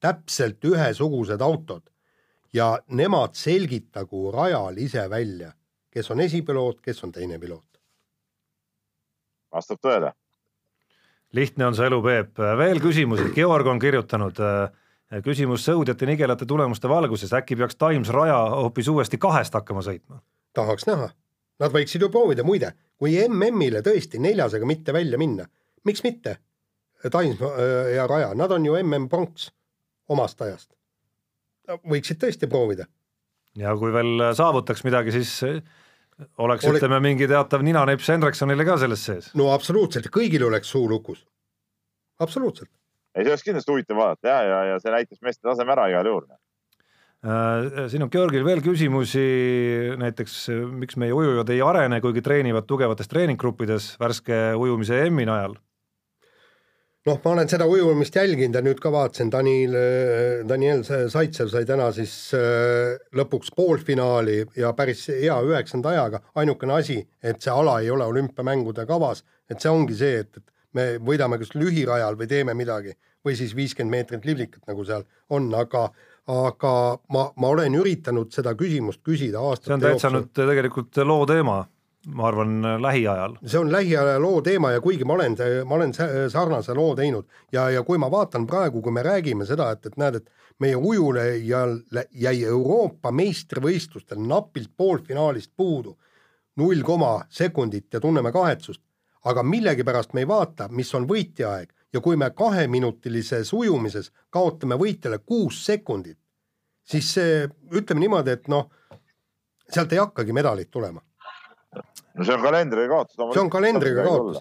[0.00, 1.91] täpselt ühesugused autod
[2.52, 5.52] ja nemad selgitagu rajal ise välja,
[5.90, 7.80] kes on esipiloot, kes on teine piloot.
[9.52, 10.12] vastab tõele.
[11.32, 12.38] lihtne on see elu, Peep.
[12.58, 18.38] veel küsimusi, Georg on kirjutanud äh, küsimus sõudjate nigelate tulemuste valguses, äkki peaks Times raja
[18.50, 20.22] hoopis uuesti kahest hakkama sõitma?
[20.52, 21.10] tahaks näha.
[21.60, 25.46] Nad võiksid ju proovida, muide, kui MM-ile tõesti neljasega mitte välja minna,
[25.84, 26.38] miks mitte?
[27.02, 29.50] Times äh, ja Raja, nad on ju MM pronks
[30.08, 30.72] omast ajast
[31.68, 32.86] võiksid tõesti proovida.
[33.58, 35.34] ja kui veel saavutaks midagi, siis
[36.38, 36.78] oleks Ole...
[36.78, 39.32] ütleme mingi teatav ninanips Hendriksonile ka selles sees.
[39.38, 41.24] no absoluutselt, kõigil oleks suu lukus.
[42.20, 42.70] absoluutselt.
[43.14, 46.08] ei, see oleks kindlasti huvitav vaadata ja, ja, ja see näitas meeste taseme ära igal
[46.08, 46.30] juhul.
[47.22, 49.24] Äh, siin on Georgil veel küsimusi,
[50.00, 55.54] näiteks äh, miks meie ujujad ei arene, kuigi treenivad tugevates treeninggruppides värske ujumise EM-i najal?
[57.08, 59.76] noh, ma olen seda ujumist jälginud ja nüüd ka vaatasin, Daniel,
[60.48, 67.00] Daniel Saitsev sai täna siis äh, lõpuks poolfinaali ja päris hea üheksanda ajaga, ainukene asi,
[67.22, 71.40] et see ala ei ole olümpiamängude kavas, et see ongi see, et, et me võidame
[71.42, 75.90] kas lühirajal või teeme midagi või siis viiskümmend meetrit liblikat, nagu seal on, aga
[76.30, 76.72] aga
[77.10, 81.64] ma, ma olen üritanud seda küsimust küsida see aastate on täitsa nüüd tegelikult loo teema,
[82.06, 83.36] ma arvan, lähiajal.
[83.46, 85.36] see on lähiaja loo teema ja kuigi ma olen,
[85.66, 85.92] ma olen
[86.28, 89.96] sarnase loo teinud ja, ja kui ma vaatan praegu, kui me räägime seda, et, et
[89.96, 91.78] näed, et meie ujulejal
[92.10, 95.96] jäi Euroopa meistrivõistlustel napilt poolfinaalist puudu
[96.56, 98.82] null koma sekundit ja tunneme kahetsust,
[99.24, 105.18] aga millegipärast me ei vaata, mis on võitjaaeg ja kui me kaheminutilises ujumises kaotame võitjale
[105.18, 106.18] kuus sekundit,
[106.84, 108.68] siis see, ütleme niimoodi, et noh,
[109.70, 111.00] sealt ei hakkagi medalit tulema,
[112.14, 113.18] no see on kalendriga kaotus.
[113.18, 114.40] see on kalendriga kaotus.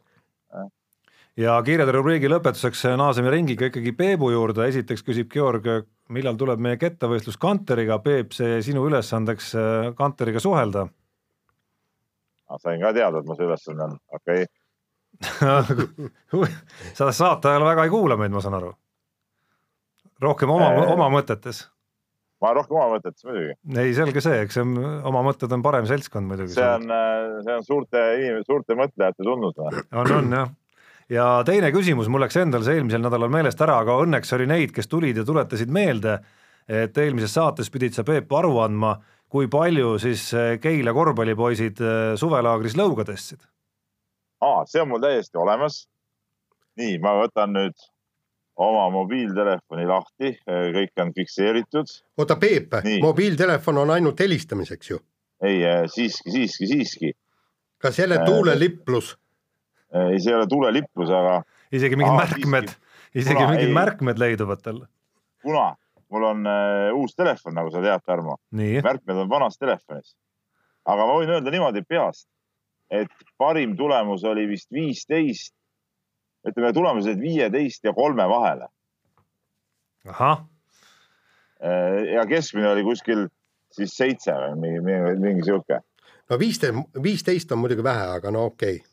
[1.39, 5.67] ja kiirede rubriigi lõpetuseks naaseme ringiga ikkagi Peebu juurde, esiteks küsib Georg,
[6.12, 10.88] millal tuleb meie kettavõistlus Kanteriga, Peep, see sinu ülesandeks äh, Kanteriga suhelda
[12.60, 14.49] sain ka teada, et ma see ülesanne on, okei okay.
[16.97, 18.71] sa saate ajal väga ei kuula meid, ma saan aru.
[20.21, 21.67] rohkem oma oma mõtetes.
[22.41, 23.58] Ma rohkem oma mõtetes muidugi.
[23.77, 24.77] ei, selge see, eks see on,
[25.12, 26.56] oma mõtted on parem seltskond muidugi.
[26.56, 26.89] see on,
[27.45, 29.62] see on suurte inimeste, suurte mõtlejate tunnus.
[29.62, 30.49] on, on jah
[31.12, 34.73] ja teine küsimus, mul läks endal see eelmisel nädalal meelest ära, aga õnneks oli neid,
[34.75, 36.17] kes tulid ja tuletasid meelde,
[36.71, 38.95] et eelmises saates pidid sa Peep aru andma,
[39.32, 43.41] kui palju siis eh, Keila korvpallipoisid eh, suvelaagris lõuga tõstsid.
[44.41, 45.86] aa, see on mul täiesti olemas.
[46.80, 47.75] nii, ma võtan nüüd
[48.62, 50.32] oma mobiiltelefoni lahti,
[50.76, 51.89] kõik on fikseeritud.
[52.17, 55.00] oota, Peep mobiiltelefon on ainult helistamiseks ju.
[55.43, 57.12] ei, siiski, siiski, siiski.
[57.82, 59.17] kas jälle Äh, tuuleliplus?
[60.12, 62.69] ei, see ei ole tuleliplus, aga isegi mingid Aa, märkmed,
[63.15, 64.84] isegi Kuna mingid ei- märkmed leiduvad tal.
[65.41, 65.76] kuna
[66.12, 70.13] mul on äh, uus telefon, nagu sa tead, Tarmo, märkmed on vanas telefonis.
[70.86, 72.28] aga ma võin öelda niimoodi peast,
[72.91, 75.54] et parim tulemus oli vist viisteist,
[76.47, 78.67] ütleme, tulemused viieteist ja kolme vahele
[80.10, 80.45] ahah,
[81.62, 83.27] Äh, ja keskmine oli kuskil
[83.71, 85.77] siis seitse või mingi, mingi, mingi sihuke.
[86.32, 88.88] no viisteist, viisteist on muidugi vähe, aga no okei okay..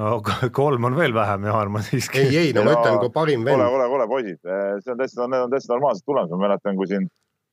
[0.00, 2.24] no kolm on veel vähem, Jaan, ma siiski.
[2.24, 3.70] ei, ei no ma ütlen, kui parim kuule, vend.
[3.70, 7.06] kuule, kuule poisid, see on täitsa, need on täitsa normaalsed tulemused, ma mäletan, kui siin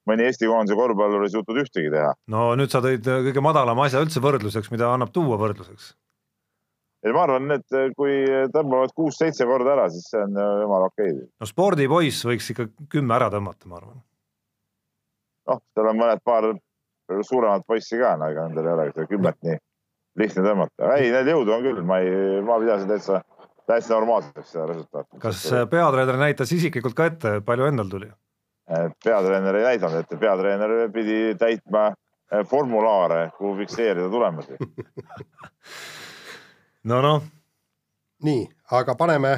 [0.09, 2.15] mõni Eesti koondise korvpallur ei suutnud ühtegi teha.
[2.33, 5.93] no nüüd sa tõid äh, kõige madalama asja üldse võrdluseks, mida annab tuua võrdluseks.
[7.03, 8.19] Ja ma arvan, et kui
[8.53, 11.27] tõmbavad kuus-seitse korda ära, siis see on äh, jumala okei okay..
[11.39, 14.01] no spordipoiss võiks ikka kümme ära tõmmata, ma arvan.
[15.51, 16.51] noh, seal on mõned paar
[17.25, 19.59] suuremat poissi ka, no ega nendel ei ole seda kümmet nii
[20.19, 20.95] lihtne tõmmata.
[20.97, 23.21] ei, neil jõudu on küll, ma ei, ma pidasin täitsa,
[23.69, 25.21] täitsa normaalseks seda resultaati.
[25.23, 28.11] kas äh, peatreener näitas isiklikult ka ette, palju endal tuli?
[28.69, 31.87] peatreener ei näidanud ette, peatreener pidi täitma
[32.45, 34.59] formulaare, kuhu fikseerida tulemusi.
[36.87, 37.23] no noh,
[38.23, 38.43] nii,
[38.79, 39.31] aga paneme,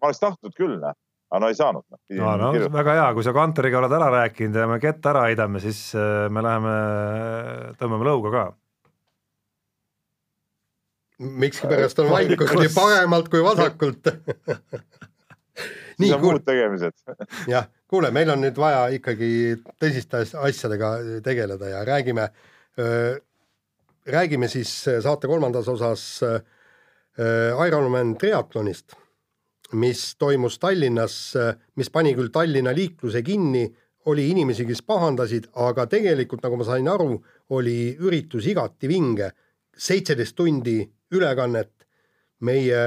[0.00, 0.94] ma oleks tahtnud küll, noh,
[1.30, 1.86] aga no ei saanud.
[2.18, 5.62] no, no väga hea, kui sa Kanteriga oled ära rääkinud ja me kett ära heidame,
[5.62, 6.74] siis äh, me läheme,
[7.80, 8.44] tõmbame lõuga ka.
[11.20, 14.12] miskipärast on vaikus nii paremalt kui vasakult.
[16.00, 16.96] nii kuule muud, tegemised.
[17.54, 20.94] jah, kuule, meil on nüüd vaja ikkagi tõsiste as- asjadega
[21.26, 22.30] tegeleda ja räägime,
[24.06, 24.72] räägime siis
[25.04, 26.40] saate kolmandas osas äh,
[27.18, 28.94] Ironman triatlonist,
[29.72, 31.14] mis toimus Tallinnas,
[31.76, 33.64] mis pani küll Tallinna liikluse kinni,
[34.08, 37.18] oli inimesi, kes pahandasid, aga tegelikult, nagu ma sain aru,
[37.56, 39.28] oli üritus igati vinge,
[39.76, 40.78] seitseteist tundi
[41.12, 41.72] ülekannet,
[42.46, 42.84] meie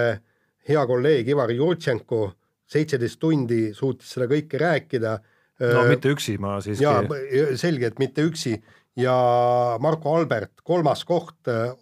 [0.68, 2.24] hea kolleeg Ivari Jurtšenko
[2.74, 5.18] seitseteist tundi suutis seda kõike rääkida.
[5.78, 6.96] no mitte üksi, ma siiski ja
[7.60, 8.58] selge, et mitte üksi.
[9.00, 9.14] Ja
[9.82, 11.74] Marko Albert, kolmas koht äh,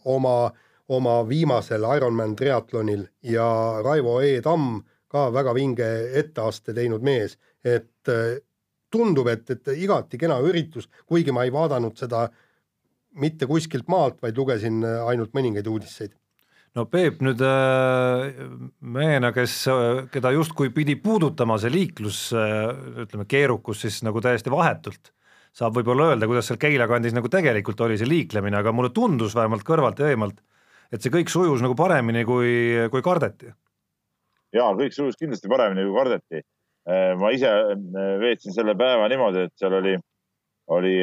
[0.91, 3.47] oma, viimasel Ironman triatlonil ja
[3.83, 4.81] Raivo E Tamm
[5.11, 5.89] ka väga vinge
[6.21, 8.39] etteaste teinud mees, et äh,
[8.91, 12.25] tundub, et, et igati kena üritus, kuigi ma ei vaadanud seda
[13.19, 16.15] mitte kuskilt maalt, vaid lugesin äh, ainult mõningaid uudiseid.
[16.75, 18.43] no Peep nüüd äh,
[18.79, 19.57] mehena, kes,
[20.13, 25.11] keda justkui pidi puudutama see liiklus, ütleme keerukus siis nagu täiesti vahetult,
[25.51, 29.35] saab võib-olla öelda, kuidas seal Keila kandis nagu tegelikult oli see liiklemine, aga mulle tundus
[29.35, 30.39] vähemalt kõrvalt ja eemalt,
[30.91, 32.53] et see kõik sujus nagu paremini, kui,
[32.93, 33.51] kui kardeti.
[34.55, 36.43] ja kõik sujus kindlasti paremini kui kardeti.
[37.21, 37.49] ma ise
[38.19, 39.93] veetsin selle päeva niimoodi, et seal oli,
[40.73, 40.95] oli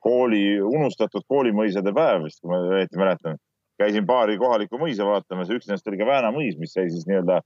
[0.00, 3.36] kooli, unustatud koolimõisade päev vist, kui ma õieti mäletan.
[3.78, 7.04] käisin paari kohalikku mõisa vaatamas ja üks nendest oli ka Vääna mõis, mis jäi siis
[7.06, 7.42] nii-öelda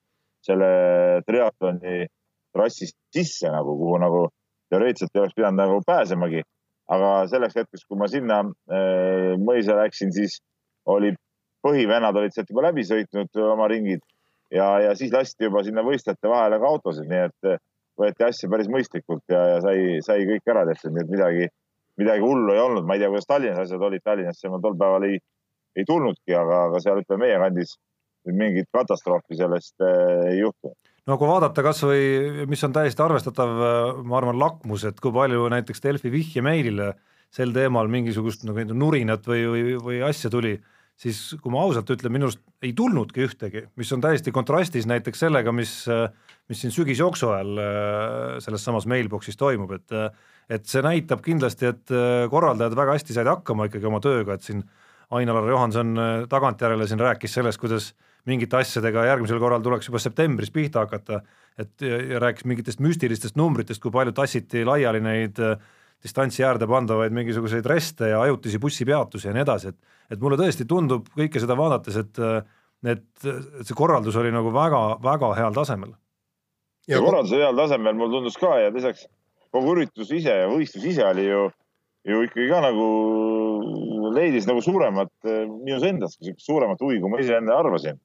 [0.46, 0.68] selle
[1.26, 2.06] triatloni
[2.54, 4.28] trassi sisse nagu, kuhu nagu
[4.70, 6.42] teoreetiliselt ei oleks pidanud nagu pääsemagi.
[6.90, 10.40] aga selleks hetkeks, kui ma sinna äh, mõisa läksin, siis
[10.89, 11.12] oli
[11.64, 14.01] põhivennad olid sealt juba läbi sõitnud oma ringid
[14.55, 17.61] ja, ja siis lasti juba sinna võistlejate vahele ka autosid, nii et äh,
[18.01, 21.51] võeti asja päris mõistlikult ja, ja sai, sai kõik ära tehtud, nii et midagi,
[22.01, 22.89] midagi hullu ei olnud.
[22.89, 25.20] ma ei tea, kuidas Tallinnas asjad olid, Tallinnasse ma tol päeval ei,
[25.76, 27.76] ei tulnudki, aga, aga seal ütleme meie kandis
[28.28, 30.76] mingit katastroofi sellest äh, ei juhtunud
[31.09, 32.03] no kui vaadata kasvõi,
[32.49, 33.55] mis on täiesti arvestatav,
[34.05, 36.93] ma arvan, lakmus, et kui palju näiteks Delfi vihjemeilile
[37.31, 40.57] sel teemal mingisugust nagu nurinat või, või, või asja tuli,
[41.01, 45.24] siis kui ma ausalt ütlen, minu arust ei tulnudki ühtegi, mis on täiesti kontrastis näiteks
[45.24, 45.72] sellega, mis,
[46.51, 47.62] mis siin sügisjooksu ajal
[48.45, 49.97] selles samas mailbox'is toimub, et
[50.51, 51.93] et see näitab kindlasti, et
[52.31, 54.64] korraldajad väga hästi said hakkama ikkagi oma tööga, et siin
[55.14, 55.93] Ain-Alar Johanson
[56.31, 61.20] tagantjärele siin rääkis sellest, kuidas äh, mingite asjadega järgmisel korral tuleks juba septembris pihta hakata,
[61.61, 65.57] et ja rääkis mingitest müstilistest numbritest, kui palju tassiti laiali neid äh,
[66.03, 70.66] distantsi äärde pandavaid mingisuguseid reste ja ajutisi bussipeatusi ja nii edasi, et et mulle tõesti
[70.66, 72.20] tundub kõike seda vaadates, et
[72.90, 75.94] et, et see korraldus oli nagu väga-väga heal tasemel.
[76.88, 79.07] ja korraldus oli heal tasemel, mulle tundus ka ja teiseks
[79.53, 81.48] kogu üritus ise ja võistlus ise oli ju,
[82.09, 82.86] ju ikkagi ka nagu
[84.16, 85.12] leidis nagu suuremat,
[85.62, 88.01] minus endast suuremat huvi, kui ma ise enne arvasin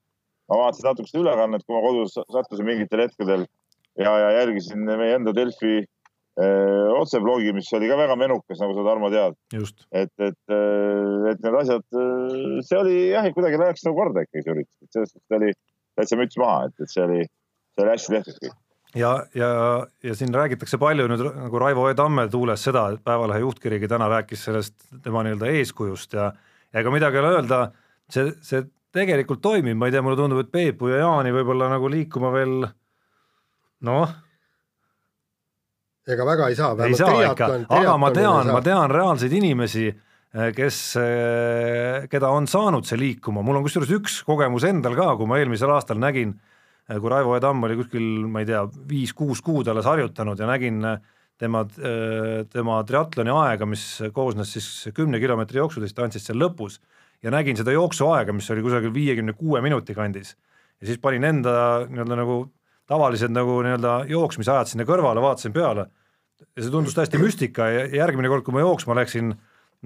[0.49, 3.45] ma vaatasin natuke seda ülekannet, kui ma kodus sattusin mingitel hetkedel
[3.97, 5.85] ja, ja jälgisin meie enda Delfi
[6.35, 9.37] otseblogi, mis oli ka väga menukas, nagu sa, Tarmo, tead.
[9.95, 10.55] et, et,
[11.31, 11.85] et need asjad,
[12.67, 15.55] see oli jah, kuidagi läks nagu korda ikkagi see üritus, et selles suhtes oli
[15.95, 17.23] täitsa müts maha, et, et see oli,
[17.75, 18.57] see oli hästi tehtud kõik
[18.95, 19.49] ja, ja,
[20.03, 24.07] ja siin räägitakse palju nüüd nagu Raivo E Tamme tuules seda, et Päevalehe juhtkirigi täna
[24.11, 26.31] rääkis sellest tema nii-öelda eeskujust ja,
[26.71, 27.61] ja ega midagi ei ole öelda,
[28.11, 28.63] see, see
[28.95, 32.61] tegelikult toimib, ma ei tea, mulle tundub, et Peepu ja Jaani võib-olla nagu liikuma veel
[33.85, 34.21] noh.
[36.05, 36.73] Ega väga ei saa.
[36.85, 42.49] ei saa ikka, aga ma tean, ma tean reaalseid inimesi, eh, kes, eh, keda on
[42.49, 46.35] saanud see liikuma, mul on kusjuures üks kogemus endal ka, kui ma eelmisel aastal nägin,
[46.89, 50.49] eh, kui Raivo E Tamm oli kuskil, ma ei tea, viis-kuus kuud alles harjutanud ja
[50.49, 50.83] nägin
[51.37, 51.65] tema,
[52.47, 56.77] tema triatloni aega, mis koosnes siis kümne kilomeetri jooksudistantsist seal lõpus
[57.25, 60.37] ja nägin seda jooksuaega, mis oli kusagil viiekümne kuue minuti kandis.
[60.79, 62.37] ja siis panin enda nii-öelda nagu
[62.89, 65.87] tavalised nagu nii-öelda jooksmisajad sinna kõrvale, vaatasin peale
[66.41, 69.33] ja see tundus täiesti müstika ja järgmine kord, kui ma jooksma läksin,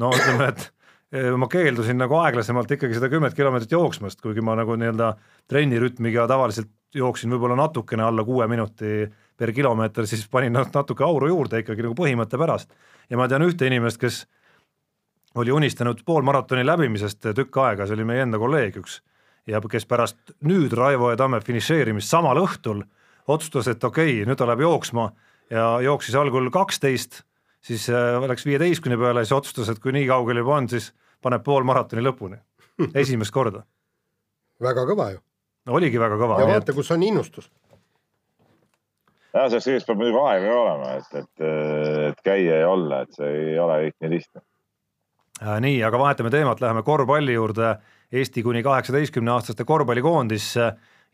[0.02, 0.66] no ütleme, et
[1.14, 5.14] eh, ma keeldusin nagu aeglasemalt ikkagi seda kümmet kilomeetrit jooksmast, kuigi ma nagu nii-öelda
[5.50, 9.06] trennirütmiga tavaliselt jooksin võib-olla natukene alla kuue minuti
[9.38, 12.74] per kilomeeter, siis panin natuke auru juurde ikkagi nagu põhimõtte pärast.
[13.10, 14.26] ja ma tean ühte inimest, kes
[15.38, 19.00] oli unistanud poolmaratoni läbimisest tükk aega, see oli meie enda kolleeg üks
[19.50, 22.84] ja kes pärast nüüd Raivo ja Tamme finišeerimist samal õhtul
[23.30, 25.10] otsustas, et okei okay,, nüüd ta läheb jooksma
[25.54, 27.24] ja jooksis algul kaksteist,
[27.66, 30.92] siis äh, läks viieteistkümne peale, siis otsustas, et kui nii kaugel juba on, siis
[31.24, 32.40] paneb poolmaratoni lõpuni,
[33.04, 33.66] esimest korda.
[34.62, 35.24] väga kõva ju.
[35.66, 36.44] no oligi väga kõva.
[36.44, 37.50] ja vaata, kus on innustus.
[39.34, 41.50] jah, selleks kõigeks peab muidugi aega ka olema, et, et,
[42.12, 44.48] et käia ja olla, et see ei ole kõik nii lihtne
[45.40, 47.78] Äh, nii, aga vahetame teemat, läheme korvpalli juurde.
[48.12, 50.56] Eesti kuni kaheksateistkümne aastaste korvpallikoondis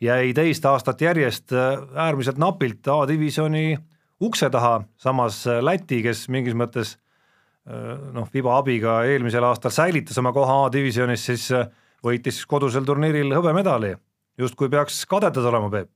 [0.01, 3.77] jäi teist aastat järjest äärmiselt napilt A-divisjoni
[4.23, 6.95] ukse taha, samas Läti, kes mingis mõttes
[8.15, 11.49] noh, Fiba abiga eelmisel aastal säilitas oma koha A-divisjonis, siis
[12.05, 13.95] võitis kodusel turniiril hõbemedali.
[14.37, 15.91] justkui peaks kadedad olema, Peep?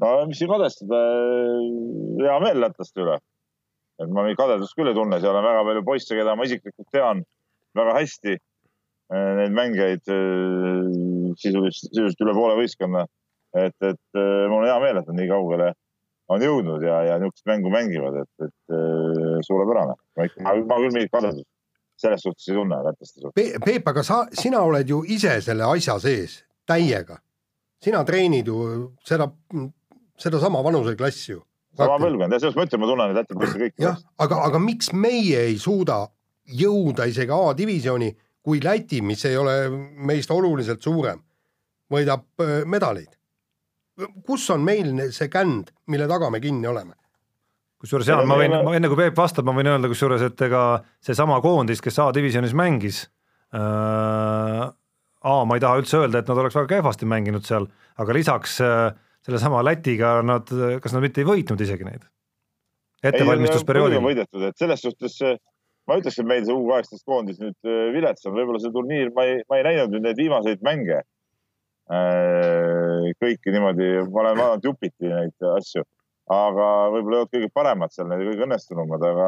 [0.00, 1.04] no mis siin kadestada,
[2.24, 3.20] hea meel lätlaste üle
[4.02, 6.90] et ma mingit kadedust küll ei tunne, seal on väga palju poisse, keda ma isiklikult
[6.94, 7.22] tean
[7.78, 8.36] väga hästi.
[9.14, 10.90] Äh, neid mängijaid äh,
[11.38, 13.04] sisuliselt, sisuliselt üle poole võistkonna.
[13.54, 15.68] et, et äh, mul on hea meel, et nad nii kaugele
[16.34, 18.74] on jõudnud ja, ja niisugust mängu mängivad, et, et
[19.46, 19.94] suurepärane.
[20.16, 21.46] ma, ma küll mingit kadedust
[22.00, 23.60] selles suhtes ei tunne lätlaste suhtes Pe.
[23.62, 27.20] Peep, aga sa, sina oled ju ise selle asja sees täiega.
[27.84, 28.58] sina treenid ju
[29.04, 29.28] seda,
[30.18, 31.42] sedasama vanuseklassi ju
[31.78, 33.78] sama põlvkond selles mõttes ma tunnen, et Läti poisse kõik.
[33.84, 36.06] jah, aga, aga miks meie ei suuda
[36.44, 38.10] jõuda isegi A-divisjoni,
[38.44, 39.54] kui Läti, mis ei ole
[40.06, 41.22] meist oluliselt suurem,
[41.92, 42.26] võidab
[42.68, 43.14] medaleid.
[44.26, 46.94] kus on meil see känd, mille taga me kinni oleme?
[47.84, 50.62] kusjuures Jaan, ma võin, enne kui Peep vastab, ma võin öelda kusjuures, et ega
[51.04, 53.04] seesama koondis, kes A-divisjonis mängis
[53.54, 54.72] äh,,
[55.24, 57.64] A, ma ei taha üldse öelda, et nad oleks väga kehvasti mänginud seal,
[58.00, 58.90] aga lisaks äh,
[59.24, 60.50] sellesama Lätiga nad,
[60.84, 62.04] kas nad mitte ei võitnud isegi neid?
[63.04, 64.00] ettevalmistusperioodil.
[64.04, 65.16] võidetud, et selles suhtes
[65.88, 69.10] ma ütleks, et meil see U kaheksateist koondis nüüd äh, vilets on, võib-olla see turniir,
[69.16, 71.02] ma ei, ma ei näinud nüüd neid viimaseid mänge.
[71.92, 75.84] Äh, kõiki niimoodi, ma olen vaadanud jupiti neid asju,
[76.32, 79.26] aga võib-olla ei olnud kõige paremad seal, need kõige õnnestunumad, aga,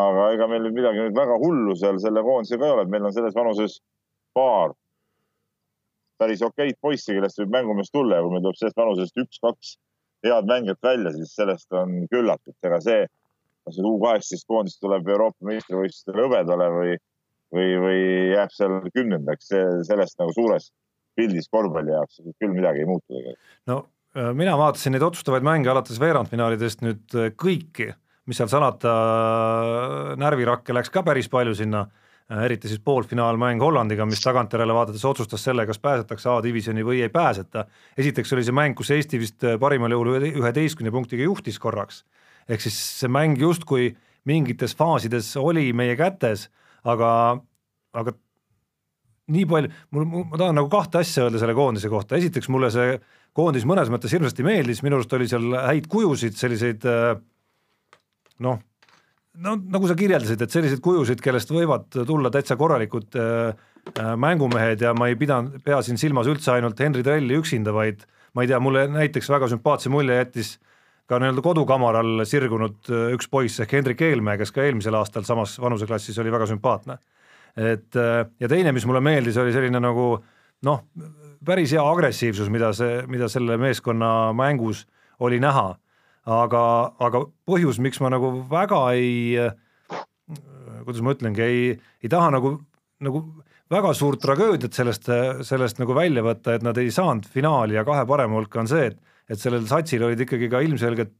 [0.00, 3.06] aga ega meil nüüd midagi nüüd väga hullu seal selle koondisega ei ole, et meil
[3.06, 3.78] on selles vanuses
[4.34, 4.74] paar
[6.18, 8.18] päris okeid poissi, kellest võib mängumees tulla.
[8.18, 9.76] Ja kui meil tuleb sellest vanusest üks-kaks
[10.26, 13.06] head mängijat välja, siis sellest on küllalt, et ega see,
[13.66, 16.96] kas see U kaheksateist koondis tuleb Euroopa meistrivõistlustele hõbedale või,
[17.54, 18.00] või, või
[18.32, 19.50] jääb seal kümnendaks,
[19.90, 20.70] sellest nagu suures
[21.16, 23.52] pildis korvpalli jaoks küll midagi ei muutu tegelikult.
[23.70, 23.78] no
[24.16, 27.92] äh, mina vaatasin neid otsustavaid mänge alates veerandfinaalidest nüüd äh, kõiki,
[28.28, 31.86] mis seal salata, äh, närvirakke läks ka päris palju sinna
[32.42, 37.62] eriti siis poolfinaalmäng Hollandiga, mis tagantjärele vaadates otsustas selle, kas pääsetakse A-divisjoni või ei pääseta.
[37.94, 42.00] esiteks oli see mäng, kus Eesti vist parimal juhul üheteistkümne punktiga juhtis korraks,
[42.48, 43.90] ehk siis see mäng justkui
[44.26, 46.48] mingites faasides oli meie kätes,
[46.86, 47.10] aga,
[47.94, 48.14] aga
[49.34, 52.96] nii palju, mul, ma tahan nagu kahte asja öelda selle koondise kohta, esiteks mulle see
[53.36, 57.12] koondis mõnes mõttes hirmsasti meeldis, minu arust oli seal häid kujusid, selliseid äh,
[58.46, 58.62] noh
[59.42, 64.84] no nagu sa kirjeldasid, et selliseid kujusid, kellest võivad tulla täitsa korralikud äh, äh, mängumehed
[64.86, 68.50] ja ma ei pidanud, pea siin silmas üldse ainult Henri Trelli üksinda, vaid ma ei
[68.50, 70.56] tea, mulle näiteks väga sümpaatse mulje jättis
[71.06, 75.56] ka nii-öelda kodukamaral sirgunud äh, üks poiss ehk Hendrik Eelmäe, kes ka eelmisel aastal samas
[75.62, 76.98] vanuseklassis oli väga sümpaatne.
[77.56, 80.16] et äh, ja teine, mis mulle meeldis, oli selline nagu
[80.66, 80.84] noh,
[81.44, 84.86] päris hea agressiivsus, mida see, mida selle meeskonna mängus
[85.20, 85.74] oli näha
[86.26, 86.62] aga,
[87.02, 89.36] aga põhjus, miks ma nagu väga ei,
[90.84, 92.56] kuidas ma ütlengi, ei, ei taha nagu,
[93.06, 93.22] nagu
[93.72, 95.10] väga suurt tragöödiat sellest,
[95.46, 98.90] sellest nagu välja võtta, et nad ei saanud finaali ja kahe parema hulka, on see,
[98.92, 98.98] et,
[99.30, 101.12] et sellel satsil olid ikkagi ka ilmselged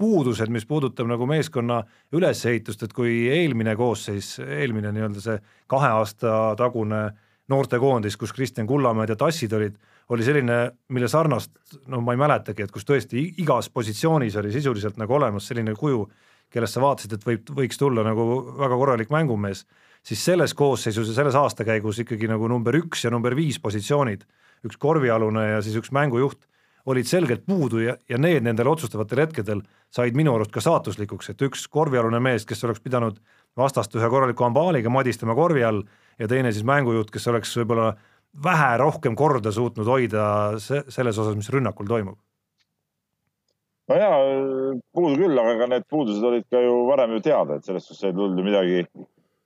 [0.00, 1.82] puudused, mis puudutab nagu meeskonna
[2.16, 5.36] ülesehitust, et kui eelmine koosseis, eelmine nii-öelda see
[5.68, 7.02] kahe aasta tagune
[7.50, 9.76] noortekoondis, kus Kristjan Kullamäed ja Tassid olid
[10.10, 10.56] oli selline,
[10.90, 11.52] mille sarnast
[11.90, 16.02] no ma ei mäletagi, et kus tõesti igas positsioonis oli sisuliselt nagu olemas selline kuju,
[16.50, 18.26] kellest sa vaatasid, et võib, võiks tulla nagu
[18.58, 19.62] väga korralik mängumees,
[20.02, 24.24] siis selles koosseisus ja selles aastakäigus ikkagi nagu number üks ja number viis positsioonid,
[24.66, 26.42] üks korvialune ja siis üks mängujuht,
[26.86, 29.60] olid selgelt puudu ja, ja need nendel otsustavatel hetkedel
[29.92, 33.18] said minu arust ka saatuslikuks, et üks korvialune mees, kes oleks pidanud
[33.58, 35.82] vastast ühe korraliku ambaaliga madistama korvi all
[36.18, 37.92] ja teine siis mängujuht, kes oleks võib-olla
[38.44, 40.24] vähe rohkem korda suutnud hoida
[40.62, 42.18] se selles osas, mis rünnakul toimub?
[43.90, 44.18] no jaa,
[44.94, 48.06] puudu küll, aga ega need puudused olid ka ju varem ju teada, et selles suhtes
[48.06, 48.84] ei tulnud ju midagi,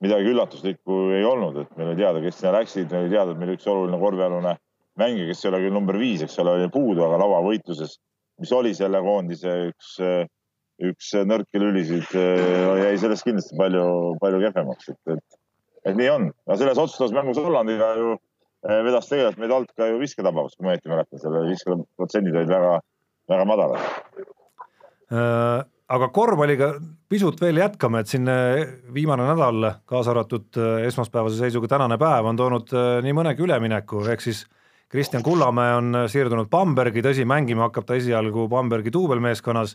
[0.05, 3.41] midagi üllatuslikku ei olnud, et meil oli teada, kes sinna läksid, meil oli teada, et
[3.41, 4.53] meil üks oluline korvpallialune
[5.01, 7.97] mängija, kes ei ole küll number viis, eks ole, oli puudu, aga lauavõitluses,
[8.43, 9.95] mis oli selle koondise üks,
[10.85, 13.87] üks nõrki lülisid, jäi sellest kindlasti palju,
[14.23, 15.41] palju kehvemaks, et, et,
[15.91, 16.31] et nii on.
[16.35, 18.17] no selles otsustavas mängus Hollandiga ju
[18.65, 22.49] Eh, vedas tegelikult meid alt ka ju visketabavust, kui ma õieti mäletan, selle viskeprotsendid olid
[22.49, 22.71] väga,
[23.29, 23.83] väga madalad
[25.13, 25.59] äh,
[25.93, 26.71] aga korvpalliga
[27.13, 28.63] pisut veel jätkame, et siin äh,
[28.95, 32.73] viimane nädal, kaasa arvatud äh, esmaspäevase seisuga tänane päev, on toonud
[33.05, 34.47] nii mõnegi ülemineku, ehk siis
[34.95, 39.75] Kristjan Kullamäe on siirdunud Bambergi, tõsi, mängima hakkab ta esialgu Bambergi duubelmeeskonnas,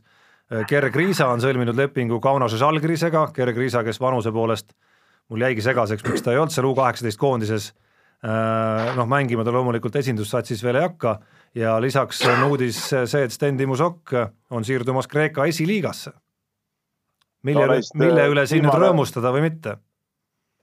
[0.70, 4.72] Gerg Riisa on sõlminud lepingu Kaunase Žalgirisega, Gerg Riisa, kes vanuse poolest
[5.30, 7.67] mul jäigi segaseks, miks ta ei olnud seal U kaheksateist koondises
[8.20, 11.13] Äh, noh, mängima ta loomulikult esindussatsis veel ei hakka
[11.55, 14.11] ja lisaks on uudis see, et Sten Timo Sokk
[14.51, 16.11] on siirdumas Kreeka esiliigasse.
[17.47, 19.78] mille no,, mille üle siin nüüd rõõmustada või mitte?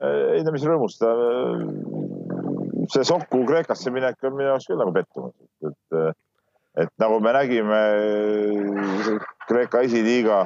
[0.05, 1.31] ei no mis rõõmustada,
[2.93, 5.35] see Soku Kreekasse minek on minu jaoks küll nagu pettumus,
[5.69, 6.17] et,
[6.85, 7.81] et nagu me nägime
[9.47, 10.43] Kreeka esiliiga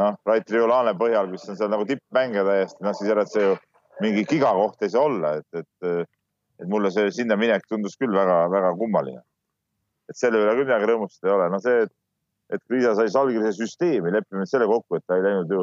[0.00, 3.56] noh, Rait Riolane põhjal, mis on seal nagu tippmängija täiesti, noh siis järelikult see ju
[4.02, 6.08] mingi gigakoht ei saa olla, et, et
[6.62, 9.22] et mulle see sinna minek tundus küll väga-väga kummaline.
[10.08, 11.92] et selle üle küll midagi rõõmustada ei ole, no see, et,
[12.52, 15.62] et Kriisa sai Salgirise süsteemi, lepime selle kokku, et ta ei läinud ju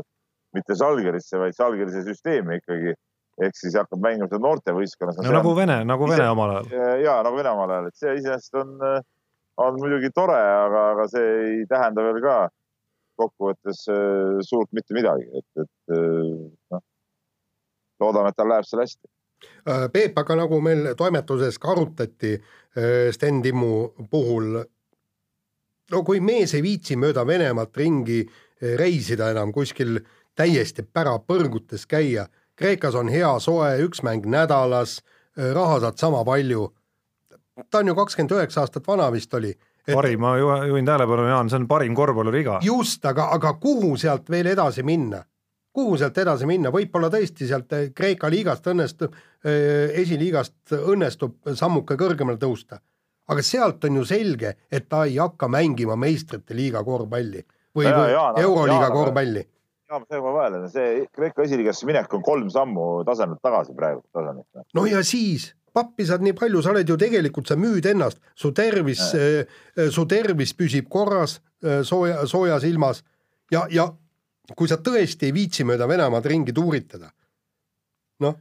[0.57, 2.95] mitte Salgirisse, vaid Salgirise süsteemi ikkagi
[3.41, 5.31] ehk siis hakkab mängima seda noortevõistkonnas no,.
[5.37, 6.99] nagu Vene, nagu Vene omal ajal.
[7.03, 8.75] ja nagu Vene omal ajal, et see iseenesest on,
[9.65, 12.37] on muidugi tore, aga, aga see ei tähenda veel ka
[13.21, 16.85] kokkuvõttes äh, suurt mitte midagi, et, et äh, noh,
[18.01, 19.11] loodame, et tal läheb seal hästi
[19.69, 24.57] Äh, Peep, aga nagu meil toimetuses ka arutati äh, Sten Timmu puhul,
[25.91, 29.99] no kui mees ei viitsi mööda Venemaad ringi äh, reisida enam kuskil
[30.37, 32.25] täiesti pärapõrgutes käia,
[32.55, 34.99] Kreekas on hea soe, üks mäng nädalas,
[35.37, 36.67] raha saad sama palju,
[37.69, 39.53] ta on ju kakskümmend üheksa aastat vana vist oli.
[39.93, 42.59] parim, ma ju- juhin tähelepanu, Jaan, see on parim korvpalluriga.
[42.61, 45.23] just, aga, aga kuhu sealt veel edasi minna?
[45.73, 49.13] kuhu sealt edasi minna, võib-olla tõesti sealt eh, Kreeka liigast õnnestub,
[49.95, 52.79] esiliigast õnnestub sammuke kõrgemale tõusta.
[53.31, 57.45] aga sealt on ju selge, et ta ei hakka mängima meistrite liiga korvpalli
[57.75, 59.45] või, või euroliiga korvpalli.
[59.91, 64.67] Ja ma segan vahele, see Kreeka esiliigasse minek on kolm sammu tasemelt tagasi praegu tasemelt.
[64.77, 68.51] no ja siis pappi saad nii palju, sa oled ju tegelikult, sa müüd ennast, su
[68.55, 69.03] tervis,
[69.95, 73.03] su tervis püsib korras eh, sooja, soojas ilmas
[73.51, 73.87] ja, ja
[74.57, 77.11] kui sa tõesti ei viitsi mööda Venemaad ringi tuuritada,
[78.23, 78.39] noh,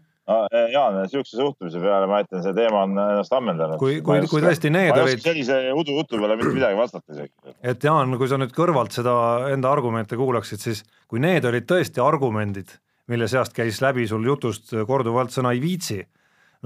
[0.73, 3.79] Jaan, niisuguse suhtumise peale ma ütlen, see teema on ennast ammendanud.
[3.81, 7.17] kui, kui, kui tõesti need ma ei olid oska, sellise udujutu peale mitte midagi vastata
[7.17, 7.55] isegi.
[7.73, 9.15] et Jaan, kui sa nüüd kõrvalt seda
[9.51, 12.71] enda argumente kuulaksid, siis kui need olid tõesti argumendid,
[13.11, 15.99] mille seast käis läbi sul jutust korduvalt sõna ei viitsi,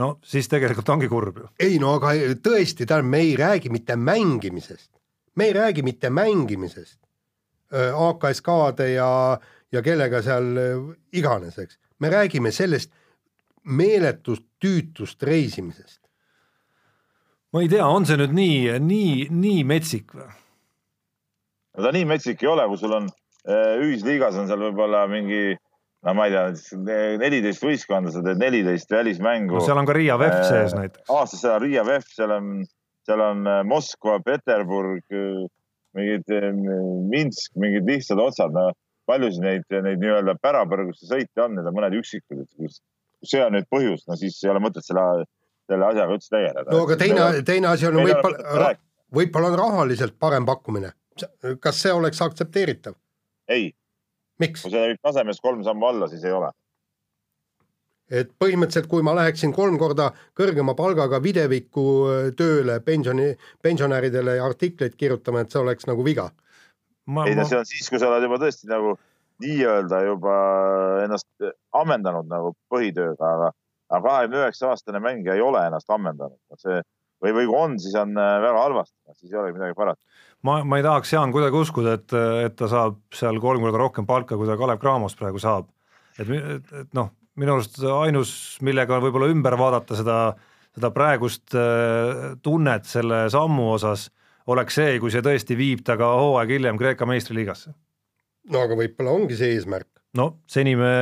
[0.01, 1.49] no siis tegelikult ongi kurb ju.
[1.65, 2.13] ei no aga
[2.45, 4.91] tõesti, tähendab, me ei räägi mitte mängimisest,
[5.41, 6.99] me ei räägi mitte mängimisest.
[7.75, 9.09] AKSK-de ja,
[9.73, 10.75] ja kellega seal öö,
[11.17, 12.93] iganes, eks, me räägime sellest
[13.65, 16.01] meeletust tüütust reisimisest.
[17.53, 20.31] ma ei tea, on see nüüd nii, nii, nii metsik või?
[21.75, 25.57] no ta nii metsik ei ole, kui sul on eh, ühisliigas on seal võib-olla mingi,
[26.05, 26.79] no ma ei tea,
[27.23, 31.11] neliteist võistkonda, sa teed neliteist välismängu no seal on ka Riia VEF Äh, sees näiteks.
[31.11, 32.55] aastas seal on Riia VEF, seal on,
[33.07, 35.05] seal on äh, Moskva, Peterburg,
[35.95, 36.51] mingid äh,
[37.11, 38.73] Minsk, mingid lihtsad otsad, no
[39.09, 42.81] paljusid neid, neid nii-öelda pärapõrgusse sõite on, need on mõned üksikud, et kus
[43.29, 45.25] see on nüüd põhjus, no siis ei ole mõtet selle,
[45.71, 46.71] selle asjaga üldse tegeleda.
[46.71, 48.75] no aga teine, teine asi on võib-olla
[49.15, 50.93] võib-olla on rahaliselt parem pakkumine.
[51.61, 52.95] kas see oleks aktsepteeritav?
[53.49, 53.73] ei,
[54.43, 54.73] miks kui?
[54.75, 56.51] see viib tasemest kolm sammu alla, siis ei ole.
[58.11, 63.31] et põhimõtteliselt, kui ma läheksin kolm korda kõrgema palgaga videviku öö, tööle pensioni,
[63.63, 66.31] pensionäridele artikleid kirjutama, et see oleks nagu viga.
[67.07, 68.99] ma, ei no ma see on siis, kui sa oled juba tõesti nagu
[69.43, 70.35] nii-öelda juba
[71.05, 73.53] ennast ammendanud nagu põhitööga, aga,
[73.91, 76.39] aga kahekümne üheksa aastane mängija ei ole ennast ammendanud.
[76.61, 76.83] see
[77.25, 80.01] või, või kui on, siis on äh, väga halvasti, siis ei olegi midagi parata.
[80.47, 84.09] ma, ma ei tahaks, Jaan, kuidagi uskuda, et, et ta saab seal kolm korda rohkem
[84.09, 85.71] palka, kui ta Kalev Cramos praegu saab.
[86.19, 90.19] et, et, et noh, minu arust ainus, millega võib-olla ümber vaadata seda,
[90.75, 94.11] seda praegust äh, tunnet selle sammu osas,
[94.51, 97.73] oleks see, kui see tõesti viib ta ka hooaeg hiljem Kreeka meistriliigasse.
[98.53, 99.89] No aga võib-olla ongi see eesmärk.
[100.19, 100.93] no seni me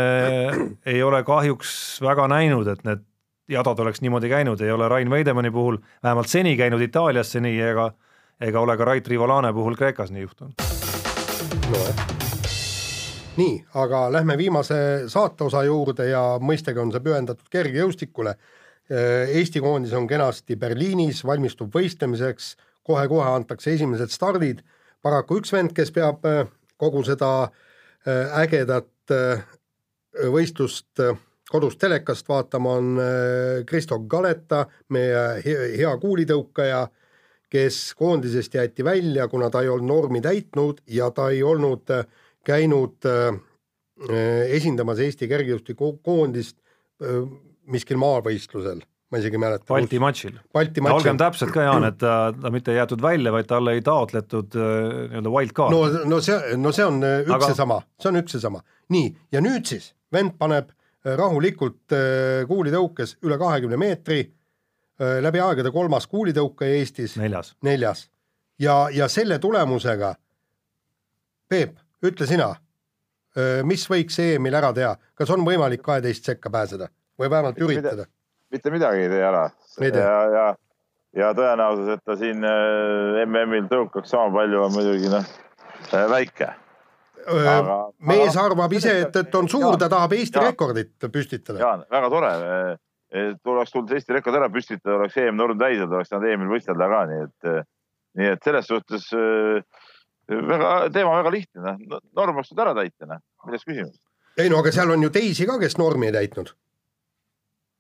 [0.93, 3.05] ei ole kahjuks väga näinud, et need
[3.53, 7.91] jadad oleks niimoodi käinud, ei ole Rain Veidemanni puhul vähemalt seni käinud Itaaliasse nii ega
[8.43, 10.65] ega ole ka Rait Rivolane puhul Kreekas nii juhtunud.
[11.71, 12.07] nojah.
[13.37, 18.35] nii, aga lähme viimase saateosa juurde ja mõistagi on see pühendatud kergejõustikule.
[19.33, 24.61] Eesti koondis on kenasti Berliinis, valmistub võistlemiseks kohe,, kohe-kohe antakse esimesed stardid.
[25.03, 26.45] paraku üks vend, kes peab äh,
[26.77, 29.45] kogu seda äh, ägedat äh,
[30.33, 31.17] võistlust äh,
[31.53, 33.01] kodus telekast vaatama, on
[33.69, 36.87] Kristo Galeta, meie hea, kuulitõukaja
[37.53, 41.93] kes koondisest jäeti välja, kuna ta ei olnud normi täitnud ja ta ei olnud
[42.49, 43.05] käinud
[44.49, 46.57] esindamas Eesti kergejõustikukoondist
[47.69, 48.81] miskil maavõistlusel,
[49.13, 49.69] ma isegi ei mäleta.
[49.69, 50.37] Balti matšil.
[50.57, 51.21] Balti ja olgem matšil.
[51.21, 54.69] täpsed ka, Jaan, et ta, ta mitte ei jäetud välja, vaid talle ei taotletud äh,
[55.13, 57.51] nii-öelda wildcard'i no, no see, no see on äh, üks Aga- Aga...
[57.53, 58.63] seesama, see on üks seesama.
[58.97, 64.25] nii, ja nüüd siis vend paneb äh, rahulikult äh, kuulitõukes üle kahekümne meetri,
[65.03, 67.57] läbi aegade kolmas kuulitõukaja Eestis neljas.
[67.67, 68.05] neljas
[68.61, 70.13] ja, ja selle tulemusega,
[71.51, 71.73] Peep,
[72.07, 72.53] ütle sina,
[73.67, 76.87] mis võiks EM-il ära teha, kas on võimalik kaheteist sekka pääseda
[77.19, 78.07] või vähemalt üritada?
[78.53, 79.45] Mitte midagi ei tee ära.
[79.83, 80.47] Ja, ja,
[81.17, 85.27] ja tõenäosus, et ta siin äh, MM-il tõukaks sama palju, on muidugi noh,
[86.13, 86.53] väike.
[87.23, 90.51] Aga- mees aga- arvab ise, et, et on suur, ta tahab Eesti Jaan.
[90.51, 91.61] rekordit püstitada.
[91.63, 92.33] Jaan, väga tore.
[93.45, 96.89] oleks tulnud Eesti rekord ära püstitada, oleks EM Nord täis olnud, oleks saanud EM-il võistelda
[96.89, 97.67] ka, nii et,
[98.19, 99.85] nii et selles suhtes äh,
[100.33, 104.01] väga, teema väga lihtne, noh, norm oleks tulnud ära täita, noh, milles küsimus.
[104.41, 106.55] ei no aga seal on ju teisi ka, kes normi ei täitnud.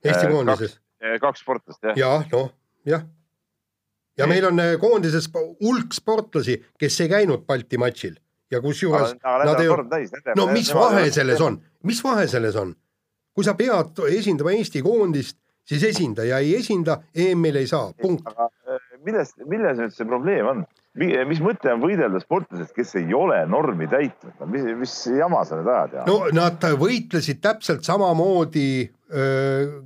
[0.04, 0.78] Eesti Eh, koondises.
[1.20, 2.50] kaks sportlast jah, jah, noh,
[2.86, 3.02] jah.
[4.18, 5.28] ja meil on eh, koondises
[5.60, 8.16] hulk sportlasi, kes ei käinud Balti matšil
[8.50, 10.10] ja kusjuures nad ei täis.
[10.36, 12.74] no mis vahe selles on, mis vahe selles on?
[13.34, 18.26] kui sa pead esindama Eesti koondist, siis esinda ja ei esinda, EM-il ei saa, punkt.
[18.26, 18.48] aga
[19.02, 20.64] äh, millest, milles nüüd see probleem on?
[20.92, 25.70] mis mõte on võidelda sportlasest, kes ei ole normi täitnud, mis, mis jama sa nüüd
[25.72, 28.66] ajad ja no nad võitlesid täpselt samamoodi,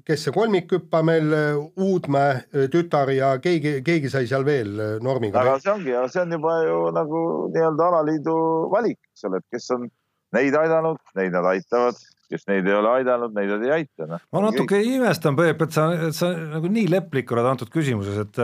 [0.06, 1.30] kes see kolmikhüppa meil,
[1.78, 5.60] Uudmäe tütar ja keegi, keegi sai seal veel normiga aga.
[5.62, 7.22] see ongi, see on juba ju nagu
[7.54, 8.36] nii-öelda alaliidu
[8.74, 9.86] valik, eks ole, et kes on
[10.34, 11.98] neid aidanud, neid nad aitavad,
[12.30, 14.22] kes neid ei ole aidanud, neid nad ei aita, noh.
[14.34, 18.42] ma natuke imestan, Peep, et sa, et sa nagu nii leplik oled antud küsimuses, et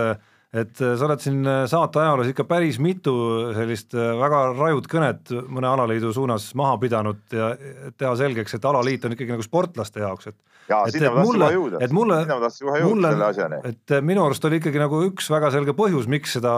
[0.53, 3.12] et sa oled siin saate ajaloos ikka päris mitu
[3.57, 7.55] sellist väga rajut kõnet mõne alaliidu suunas maha pidanud ja
[7.96, 10.36] teha selgeks, et alaliit on ikkagi nagu sportlaste jaoks, et
[10.68, 13.14] ja et- sinna ma tahtsin mulle- kohe jõuda, et mulle- sinna ma tahtsin kohe jõuda
[13.14, 13.61] selle asjani.
[13.64, 16.53] et minu arust oli ikkagi nagu üks väga selge põhjus, miks seda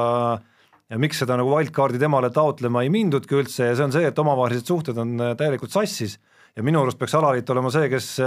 [0.90, 4.18] ja miks seda nagu wildcard'i temale taotlema ei mindudki üldse ja see on see, et
[4.18, 6.18] omavahelised suhted on täielikult sassis
[6.56, 8.20] ja minu arust peaks alaliit olema see, kes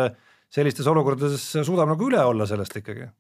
[0.50, 3.12] sellistes olukordades suudab nagu üle olla sellest ikkagi.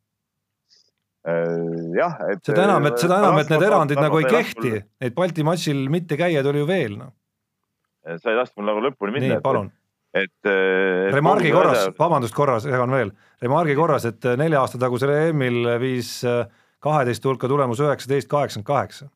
[1.27, 2.43] jah, et.
[2.47, 6.19] seda enam, et seda enam, et need erandid nagu ei kehti, neid Balti matšil mitte
[6.19, 7.11] käijaid oli ju veel noh,
[8.15, 9.41] sa ei lasknud mul nagu lõpuni nii minna.
[9.43, 9.67] palun,
[10.15, 10.31] et.
[10.47, 13.11] et remargi kogu korras vabandust korras, segan veel,
[13.43, 16.21] remargi korras, et nelja aasta tagusel EM-il viis
[16.83, 19.09] kaheteist hulka tulemus üheksateist kaheksakümmend kaheksa.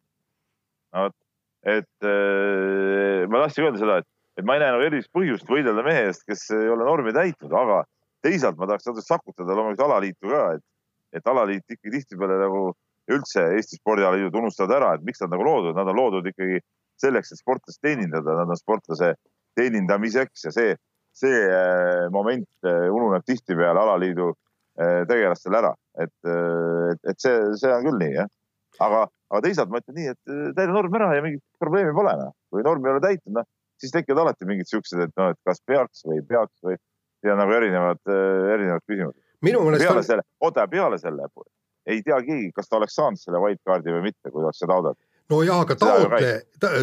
[1.64, 4.07] et äh, ma tahtsin öelda seda, et,
[4.39, 7.53] et ma ei näe nagu erilist põhjust võidelda mehe eest, kes ei ole normi täitnud,
[7.53, 7.84] aga
[8.26, 10.66] teisalt ma tahaks natuke sakutada loomulikult alaliitu ka, et,
[11.16, 12.64] et alaliit ikkagi tihtipeale nagu
[13.12, 16.62] üldse Eesti spordialaliidud unustavad ära, et miks nad nagu loodud, nad on loodud ikkagi
[17.01, 19.14] selleks, et sportlast teenindada, nad on sportlase
[19.57, 20.76] teenindamiseks ja see,
[21.18, 27.74] see äh, moment äh, ununeb tihtipeale alaliidu äh, tegelastel ära, et, et, et see, see
[27.74, 28.30] on küll nii jah
[28.82, 29.01] aga,
[29.34, 32.14] aga teisalt ma ütlen nii, et täida norm ära ja mingit probleemi pole.
[32.53, 33.47] kui norm ei ole täitud, noh
[33.82, 36.78] siis tekivad alati mingid siuksed, et noh, et kas peaks või ei peaks või
[37.26, 39.30] ja nagu erinevad, erinevad küsimused.
[39.42, 41.28] Minu meelest peale on, selle, oota, peale selle
[41.89, 44.76] ei tea keegi, kas ta oleks saanud selle wildcard'i või mitte, kui ta oleks seda
[44.76, 45.08] taotlenud.
[45.32, 46.32] nojah, aga taotle,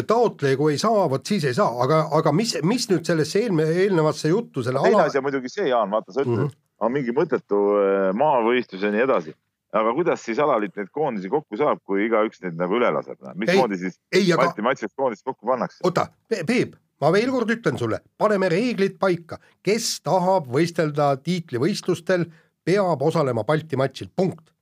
[0.07, 3.67] taotle, kui ei saa, vot siis ei saa, aga, aga mis, mis nüüd sellesse eelme-,
[3.85, 6.49] eelnevasse juttu selle teine ala asi, on muidugi see, Jaan, vaata, sa ütled mm.
[6.49, 6.65] -hmm.
[6.87, 9.35] on mingi mõttetu äh, maavõistlus ja nii edasi.
[9.79, 13.21] aga kuidas siis alaliit neid koondisi kokku saab, kui igaüks neid nagu üle laseb?
[13.35, 15.83] mismoodi siis ei, aga Balti matšist koondist kokku pannakse?
[15.83, 22.25] oota, Peep, ma veel kord ütlen sulle, paneme reeglid paika, kes tahab võistelda tiitlivõistlustel,
[22.69, 24.53] peab osalema Balti matšil, punkt.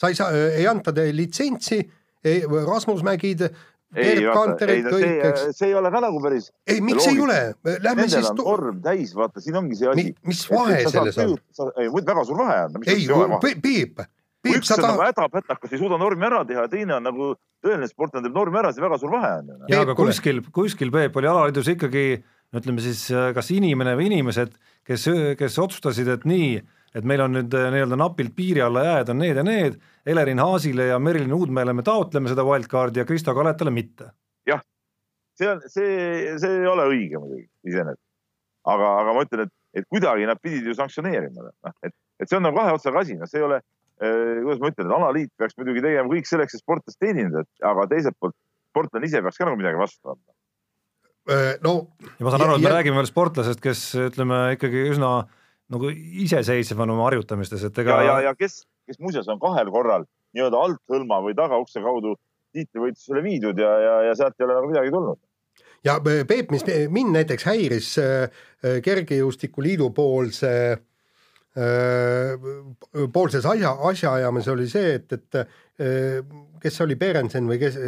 [0.00, 1.82] sa ei saa, ei anta teile litsentsi,
[2.24, 3.44] Rasmus Mägid,
[3.94, 5.44] Gerd Kanterid no kõik, see eks,.
[5.58, 6.48] see ei ole ka nagu päris.
[6.66, 10.06] ei, miks ei ole, lähme Nendel siis on, norm täis, vaata, siin ongi see asi.
[10.26, 11.36] mis vahe selles on?
[11.78, 12.78] ei, väga suur vahe on.
[12.90, 13.06] ei,
[13.44, 14.04] Peep, Peep,
[14.50, 17.30] üks sa on nagu tahad, hädapätakas, ei suuda normi ära teha ja teine on nagu
[17.64, 19.58] tõeline sportlane teeb normi ära, siis väga suur vahe on ju.
[19.70, 22.06] ja aga kuskil, kuskil Peep oli alaliidus ikkagi
[22.54, 24.54] ütleme siis äh, kas inimene või inimesed,
[24.86, 25.06] kes,
[25.38, 26.58] kes otsustasid, et nii,
[26.94, 30.38] et meil on nüüd äh, nii-öelda napilt piiri alla jääd on need ja need, Elerin
[30.38, 34.10] Haasile ja Merilin Uudmäele me taotleme seda wildcard'i ja Kristo Kaletale mitte.
[35.34, 38.00] see on, see, see ei ole õige muidugi iseenesest.
[38.70, 42.38] aga, aga ma ütlen, et, et kuidagi nad pidid ju sanktsioneerima, noh, et, et see
[42.38, 45.58] on nagu kahe otsaga asi, noh, see ei ole eh,, kuidas ma ütlen, alaliit peaks
[45.58, 48.36] muidugi tegema kõik selleks, et sportlast teenindada, aga teiselt poolt
[48.74, 50.32] sportlane ise peaks ka nagu midagi vastu andma.
[51.66, 51.74] no
[52.18, 55.12] ja ma saan aru, et me Ja- räägime veel sportlasest, kes ütleme ikkagi üsna
[55.72, 55.90] nagu
[56.24, 60.04] iseseisv on oma harjutamistes, et ega ja, ja, ja kes, kes muuseas on kahel korral
[60.36, 62.16] nii-öelda althõlma või tagaukse kaudu
[62.54, 65.20] tiitlivõistlusele viidud ja, ja, ja sealt ei ole nagu midagi tulnud.
[65.86, 72.48] ja Peep, mis mind näiteks häiris äh, äh, Kergejõustikuliidu poolse äh,
[73.14, 75.46] poolses asja, asjaajamises oli see, et, et äh,
[76.60, 77.78] kes see oli, Berensen või kes,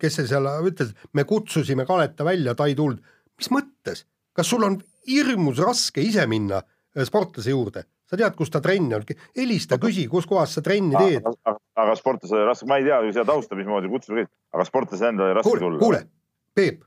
[0.00, 3.00] kes see seal ütles, me kutsusime Kaleta välja, ta ei tulnud.
[3.36, 4.04] mis mõttes,
[4.36, 8.94] kas sul on hirmus raske ise minna äh, sportlase juurde, sa tead, kus ta trenn
[8.96, 9.04] on,
[9.36, 11.26] helista, küsi, kus kohas sa trenni teed.
[11.76, 15.10] aga, sportlasel oli raske, ma ei tea ju seda tausta, mismoodi kutsuda kõik, aga sportlasel
[15.12, 15.80] endal oli raske kuule, tulla.
[15.82, 16.04] kuule,
[16.56, 16.84] Peep,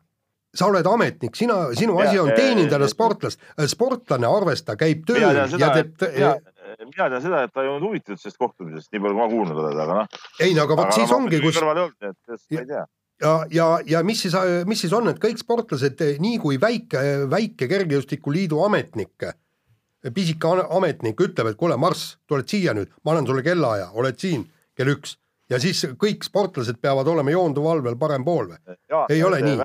[0.55, 5.03] sa oled ametnik, sina, sinu Ja, asi on ja, teenindada ja, sportlast, sportlane, arvesta, käib
[5.07, 6.47] tööl seda ja, et teeb,
[6.85, 9.59] mina, tean seda, et ta ei olnud huvitatud sellest kohtumisest, nii palju kui ma kuulnud
[9.63, 10.23] olen, aga noh.
[10.41, 12.85] ei no aga vot siis ongi, kus kõrval ei olnud, et ma ei tea.
[13.25, 14.37] ja, ja, ja mis siis,
[14.69, 19.29] mis siis on, et kõik sportlased, nii kui väike, väike Kergejõustikuliidu ametnik,
[20.15, 24.45] pisike ametnik ütleb, et kuule, Marss, tuled siia nüüd, ma annan sulle kellaaja, oled siin
[24.77, 25.17] kell üks
[25.51, 28.77] ja siis kõik sportlased peavad olema joonduvalvel parem pool või?
[29.09, 29.59] ei ole nii.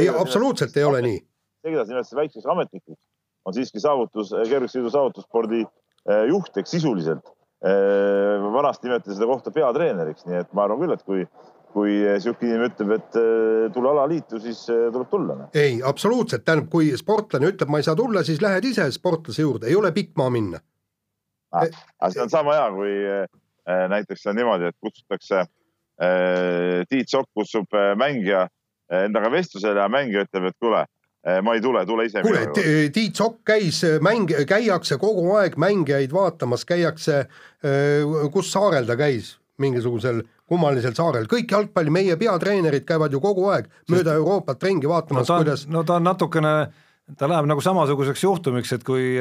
[0.00, 1.20] ei, absoluutselt ei ole nii.
[1.62, 3.00] see, keda sa nimetasid väikseks ametnikuks,
[3.44, 7.32] on siiski saavutus, kergejõustiku saavutusspordi eh, juht ehk sisuliselt.
[7.64, 11.22] vanasti nimetati seda kohta peatreeneriks, nii et ma arvan küll, et kui,
[11.74, 15.38] kui sihuke inimene ütleb, et eh, tule alaliitu, siis eh, tuleb tulla.
[15.58, 19.66] ei, absoluutselt, tähendab, kui sportlane ütleb, ma ei saa tulla, siis lähed ise sportlase juurde,
[19.68, 20.62] ei ole pikk maa minna.
[21.54, 22.94] aga see on sama hea, kui,
[23.68, 28.48] Äh, näiteks on niimoodi, et kutsutakse äh, Tiit Sokk kutsub äh, mängija
[28.92, 30.84] endaga vestlusele ja mängija ütleb, et kuule
[31.40, 32.42] ma ei tule, tule ise kuule.
[32.92, 37.22] Tiit Sokk käis mäng, käiakse kogu aeg mängijaid vaatamas, käiakse,
[38.34, 39.30] kus saarel ta käis,
[39.62, 44.94] mingisugusel kummalisel saarel, kõik jalgpalli, meie peatreenerid käivad ju kogu aeg mööda Euroopat ringi no
[44.94, 46.54] vaatamas, ta on kuidas, no ta on natukene,
[47.18, 49.14] ta läheb nagu samasuguseks juhtumiks, et kui,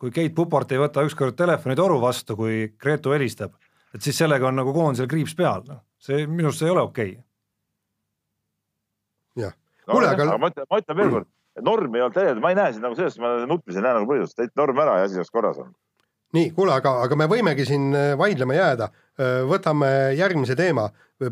[0.00, 3.56] kui Keit Pupart ei võta ükskord telefonitoru vastu, kui Gretu helistab,
[3.94, 7.10] et siis sellega on nagu koondisel kriips peal, noh, see minu arust ei ole okei
[7.16, 7.24] okay..
[9.44, 9.56] jah.
[9.84, 11.28] No, kuule, aga ma ütlen, ma ütlen veel kord,
[11.68, 14.08] norm ei olnud täielikult, ma ei näe siin nagu sellest, ma nutmisin, ei näe nagu
[14.08, 15.76] põhjust, täitsa norm ära ja asi oleks korras olnud.
[16.36, 18.90] nii, kuule, aga, aga me võimegi siin äh, vaidlema jääda.
[19.50, 20.84] võtame järgmise teema.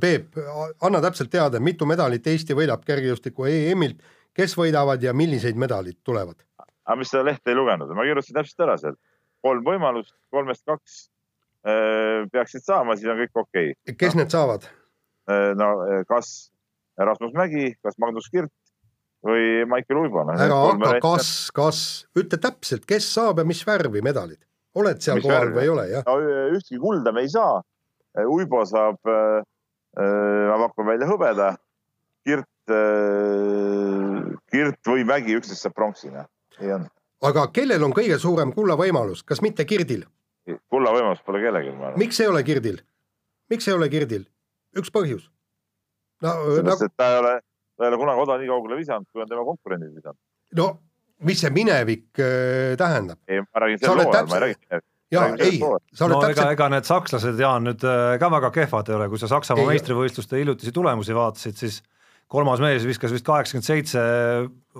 [0.02, 0.34] Peep,
[0.82, 4.00] anna täpselt teada, mitu medalit Eesti võidab kergejõustiku EM-ilt,
[4.34, 6.40] kes võidavad ja milliseid medalid tulevad?
[6.86, 8.96] aga mis seda lehte ei lugenud, ma kirjutasin täpselt ära seal.
[9.46, 10.98] kolm võimalust, kolmest kaks
[11.66, 14.66] äh, peaksid saama, siis on kõik okei kes need saavad?
[15.26, 15.54] okay..
[15.58, 16.50] no äh, kas
[16.96, 18.54] Rasmus Mägi, kas Magnus Kirt
[19.26, 20.22] või Maicel Uibo.
[20.32, 21.80] ära hakka, kas, kas,
[22.16, 24.40] ütle täpselt, kes saab ja mis värvi medalid.
[24.76, 25.56] Oled seal Mis kohal värvi?
[25.56, 26.04] või ei ole, jah?
[26.06, 26.16] no
[26.56, 27.60] ühtki kulda me ei saa.
[28.26, 31.50] Uibo saab, ma pakun välja hõbeda.
[32.26, 32.72] Kirt,
[34.50, 36.26] Kirt või Mägi, üksteist saab pronksi, noh.
[36.60, 36.86] nii on.
[37.28, 40.04] aga kellel on kõige suurem kulla võimalus, kas mitte Kirdil?
[40.70, 42.00] kulla võimalust pole kellelgi, ma arvan.
[42.00, 42.80] miks ei ole Kirdil?
[43.52, 44.24] miks ei ole Kirdil?
[44.78, 45.28] üks põhjus.
[46.22, 47.32] no sellepärast, nagu, ta ei ole,
[47.76, 50.18] ta ei ole kunagi oda nii kaugele visanud, kui on tema konkurendid visanud.
[50.58, 50.68] no
[51.24, 53.20] mis see minevik äh, tähendab?
[53.28, 54.80] ei, ma räägin Sa sel oled hooajal, ma ei räägi.
[55.14, 58.16] ja Räägime sellest ei sa oled no ega, täpselt, ega need sakslased, Jaan, nüüd äh,
[58.20, 59.76] ka väga kehvad ei ole, kui sa Saksamaa Ei.
[59.76, 61.80] meistrivõistluste hiljutisi tulemusi vaatasid, siis
[62.32, 64.02] kolmas mees viskas vist kaheksakümmend seitse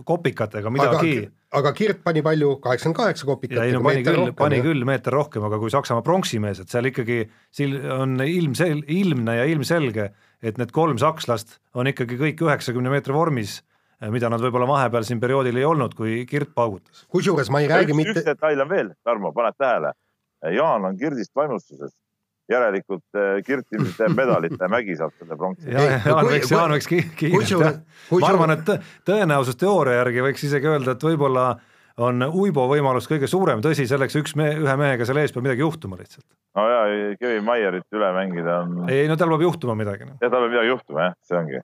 [0.06, 1.12] kopikatega aga midagi,
[1.56, 3.60] aga Kirt pani palju, kaheksakümmend kaheksa ja kopikat.
[3.62, 7.22] ei no pani küll, pani küll meeter rohkem, aga kui Saksamaa pronksimees, et seal ikkagi
[7.54, 10.10] sil- on ilmsel-, ilmne ja ilmselge,
[10.42, 13.60] et need kolm sakslast on ikkagi kõik üheksakümne meetri vormis,
[14.12, 17.04] mida nad võib-olla vahepeal siin perioodil ei olnud, kui Kirt paugutas.
[17.12, 19.92] kusjuures ma ei räägi üks, mitte üks, detail on veel, Tarmo, paned tähele.
[20.52, 21.94] Jaan on Kirdist vaimustuses.
[22.52, 25.66] järelikult eh, Kirt ilmselt jääb medalita ja Mägi saab selle pronksi.
[25.72, 27.80] Jaan võiks, kui- Jaan võiks kiirelt,
[28.20, 28.76] ma arvan, et tõ-
[29.08, 31.46] tõenäosusteooria järgi võiks isegi öelda, et võib-olla
[31.98, 35.64] on Uibo võimalus kõige suurem, tõsi, selleks üks mehe, ühe mehega seal ees peab midagi
[35.64, 36.26] juhtuma lihtsalt.
[36.54, 40.18] no ja Kevin Maierit üle mängida on, ei no tal peab juhtuma midagi, noh.
[40.20, 41.62] ja tal peab midagi juhtuma jah, see ongi.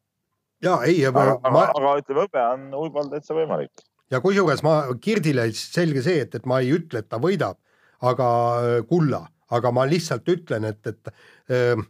[0.62, 3.84] Ja ei, aga, aga ma, aga ütleme, hõbe on Uibal täitsa võimalik.
[4.10, 7.58] ja kusjuures ma Kirdile selge see, et, et ma ei ütle, et ta võidab,
[8.02, 8.28] aga
[8.60, 11.10] äh, kulla, aga ma lihtsalt ütlen, et, et
[11.52, 11.82] äh,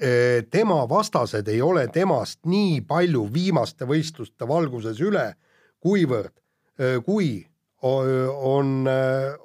[0.00, 5.30] äh, tema vastased ei ole temast nii palju viimaste võistluste valguses üle,
[5.80, 6.34] kuivõrd
[6.80, 7.38] äh, kui
[7.80, 8.84] on,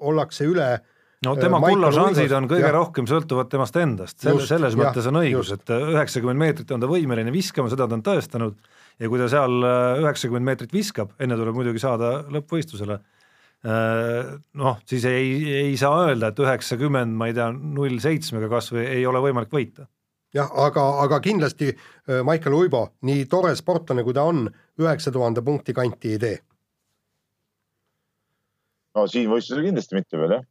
[0.04, 0.66] ollakse üle
[1.26, 2.76] no tema Michael kullašansid Uibost, on kõige jah.
[2.76, 7.34] rohkem sõltuvad temast endast, selles jah, mõttes on õigus, et üheksakümmend meetrit on ta võimeline
[7.34, 8.72] viskama, seda ta on tõestanud
[9.02, 13.02] ja kui ta seal äh, üheksakümmend meetrit viskab, enne tuleb muidugi saada lõppvõistlusele,
[13.66, 15.30] noh, siis ei,
[15.66, 19.54] ei saa öelda, et üheksakümmend, ma ei tea, null seitsmega kas või ei ole võimalik
[19.54, 19.88] võita.
[20.36, 24.46] jah, aga, aga kindlasti äh, Michael Uibo, nii tore sportlane, kui ta on,
[24.82, 26.38] üheksa tuhande punkti kanti ei tee.
[28.96, 30.46] no siin võistlusel kindlasti mitte veel jah.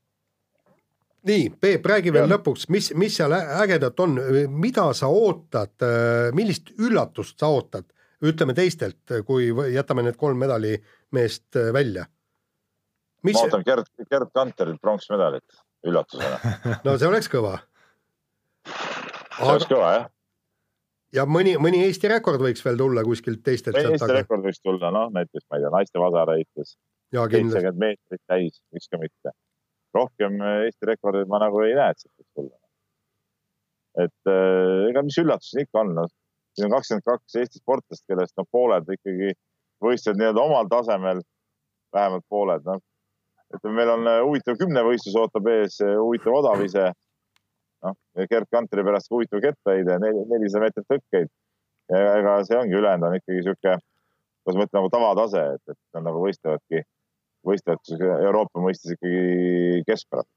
[1.28, 2.32] nii, Peep, räägi veel Jah.
[2.36, 4.18] lõpuks, mis, mis seal ägedat on,
[4.52, 5.74] mida sa ootad,
[6.36, 7.88] millist üllatust sa ootad,
[8.24, 12.06] ütleme teistelt, kui jätame need kolm medalimeest äh, välja?
[13.24, 16.56] mis ma, ootan Gerd, Gerd Kanterilt pronksmedalit üllatusena.
[16.86, 17.56] no see oleks kõva.
[18.68, 20.08] see oleks kõva jah.
[21.20, 24.92] ja mõni, mõni Eesti rekord võiks veel tulla kuskilt teistelt Eesti taga rekord võiks tulla,
[24.94, 25.98] noh näiteks ma ei tea, naiste
[27.14, 29.32] ja kindlasti, seitsekümmend meetrit täis, miks ka mitte.
[29.94, 32.56] Rohkem äh, Eesti rekordeid ma nagu ei näe, et sealt võiks tulla.
[34.04, 36.10] et äh, ega mis üllatus siin ikka on, noh.
[36.54, 39.32] siin on kakskümmend kaks Eesti sportlast, kellest noh, pooled ikkagi
[39.84, 41.22] võistlevad nii-öelda omal tasemel,
[41.94, 42.82] vähemalt pooled, noh.
[43.54, 46.90] ütleme, meil on äh, huvitav kümnevõistlus ootab ees, huvitav odavise.
[47.84, 47.96] noh,
[48.30, 51.32] Gerd Kanteri pärast huvitav kettaheide, nelisada meetrit tõkkeid.
[51.92, 53.74] ega see ongi, ülejäänud on ikkagi sihuke,
[54.40, 56.80] kuidas ma ütlen, nagu tavatase, et, et nad nagu võistlevadki
[57.48, 60.28] võistlevad siis Euroopa mõistes ikkagi keskpäralt.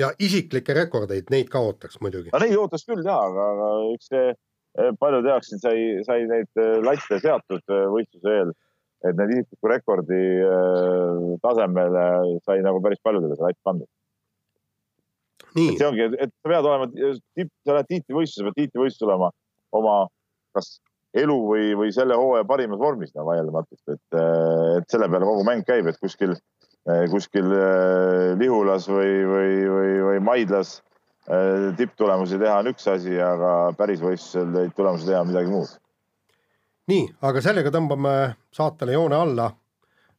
[0.00, 2.32] ja isiklikke rekordeid, neid ka ootaks muidugi.
[2.32, 6.28] no neid ootas küll ja, aga, aga eks see eh, paljud jaoks siin sai, sai
[6.30, 8.54] neid eh, latte seatud eh, võistluse eel.
[9.02, 10.22] et need isikliku rekordi
[11.42, 12.06] tasemele
[12.46, 13.90] sai nagu päris paljudele see latt pandud.
[15.56, 19.32] et, see ongi, et sa pead olema tipp, sa lähed tiitlivõistlusele, pead tiitlivõistlusele olema
[19.72, 19.96] oma
[20.54, 20.76] kas
[21.14, 24.20] elu või, või selle hooaja parimas vormis, no vaieldamatult, et,
[24.78, 26.32] et selle peale kogu mäng käib, et kuskil,
[27.12, 30.78] kuskil eh, Lihulas või, või, või, või Maidlas
[31.78, 35.76] tipptulemusi teha on üks asi, aga päris võistlusel neid tulemusi teha on midagi muud.
[36.90, 38.14] nii, aga sellega tõmbame
[38.50, 39.52] saatele joone alla.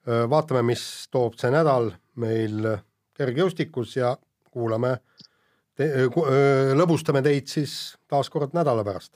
[0.04, 2.66] vaatame, mis toob see nädal meil
[3.16, 4.16] kergejõustikus ja
[4.52, 4.98] kuulame,
[6.76, 9.16] lõbustame teid siis taas kord nädala pärast.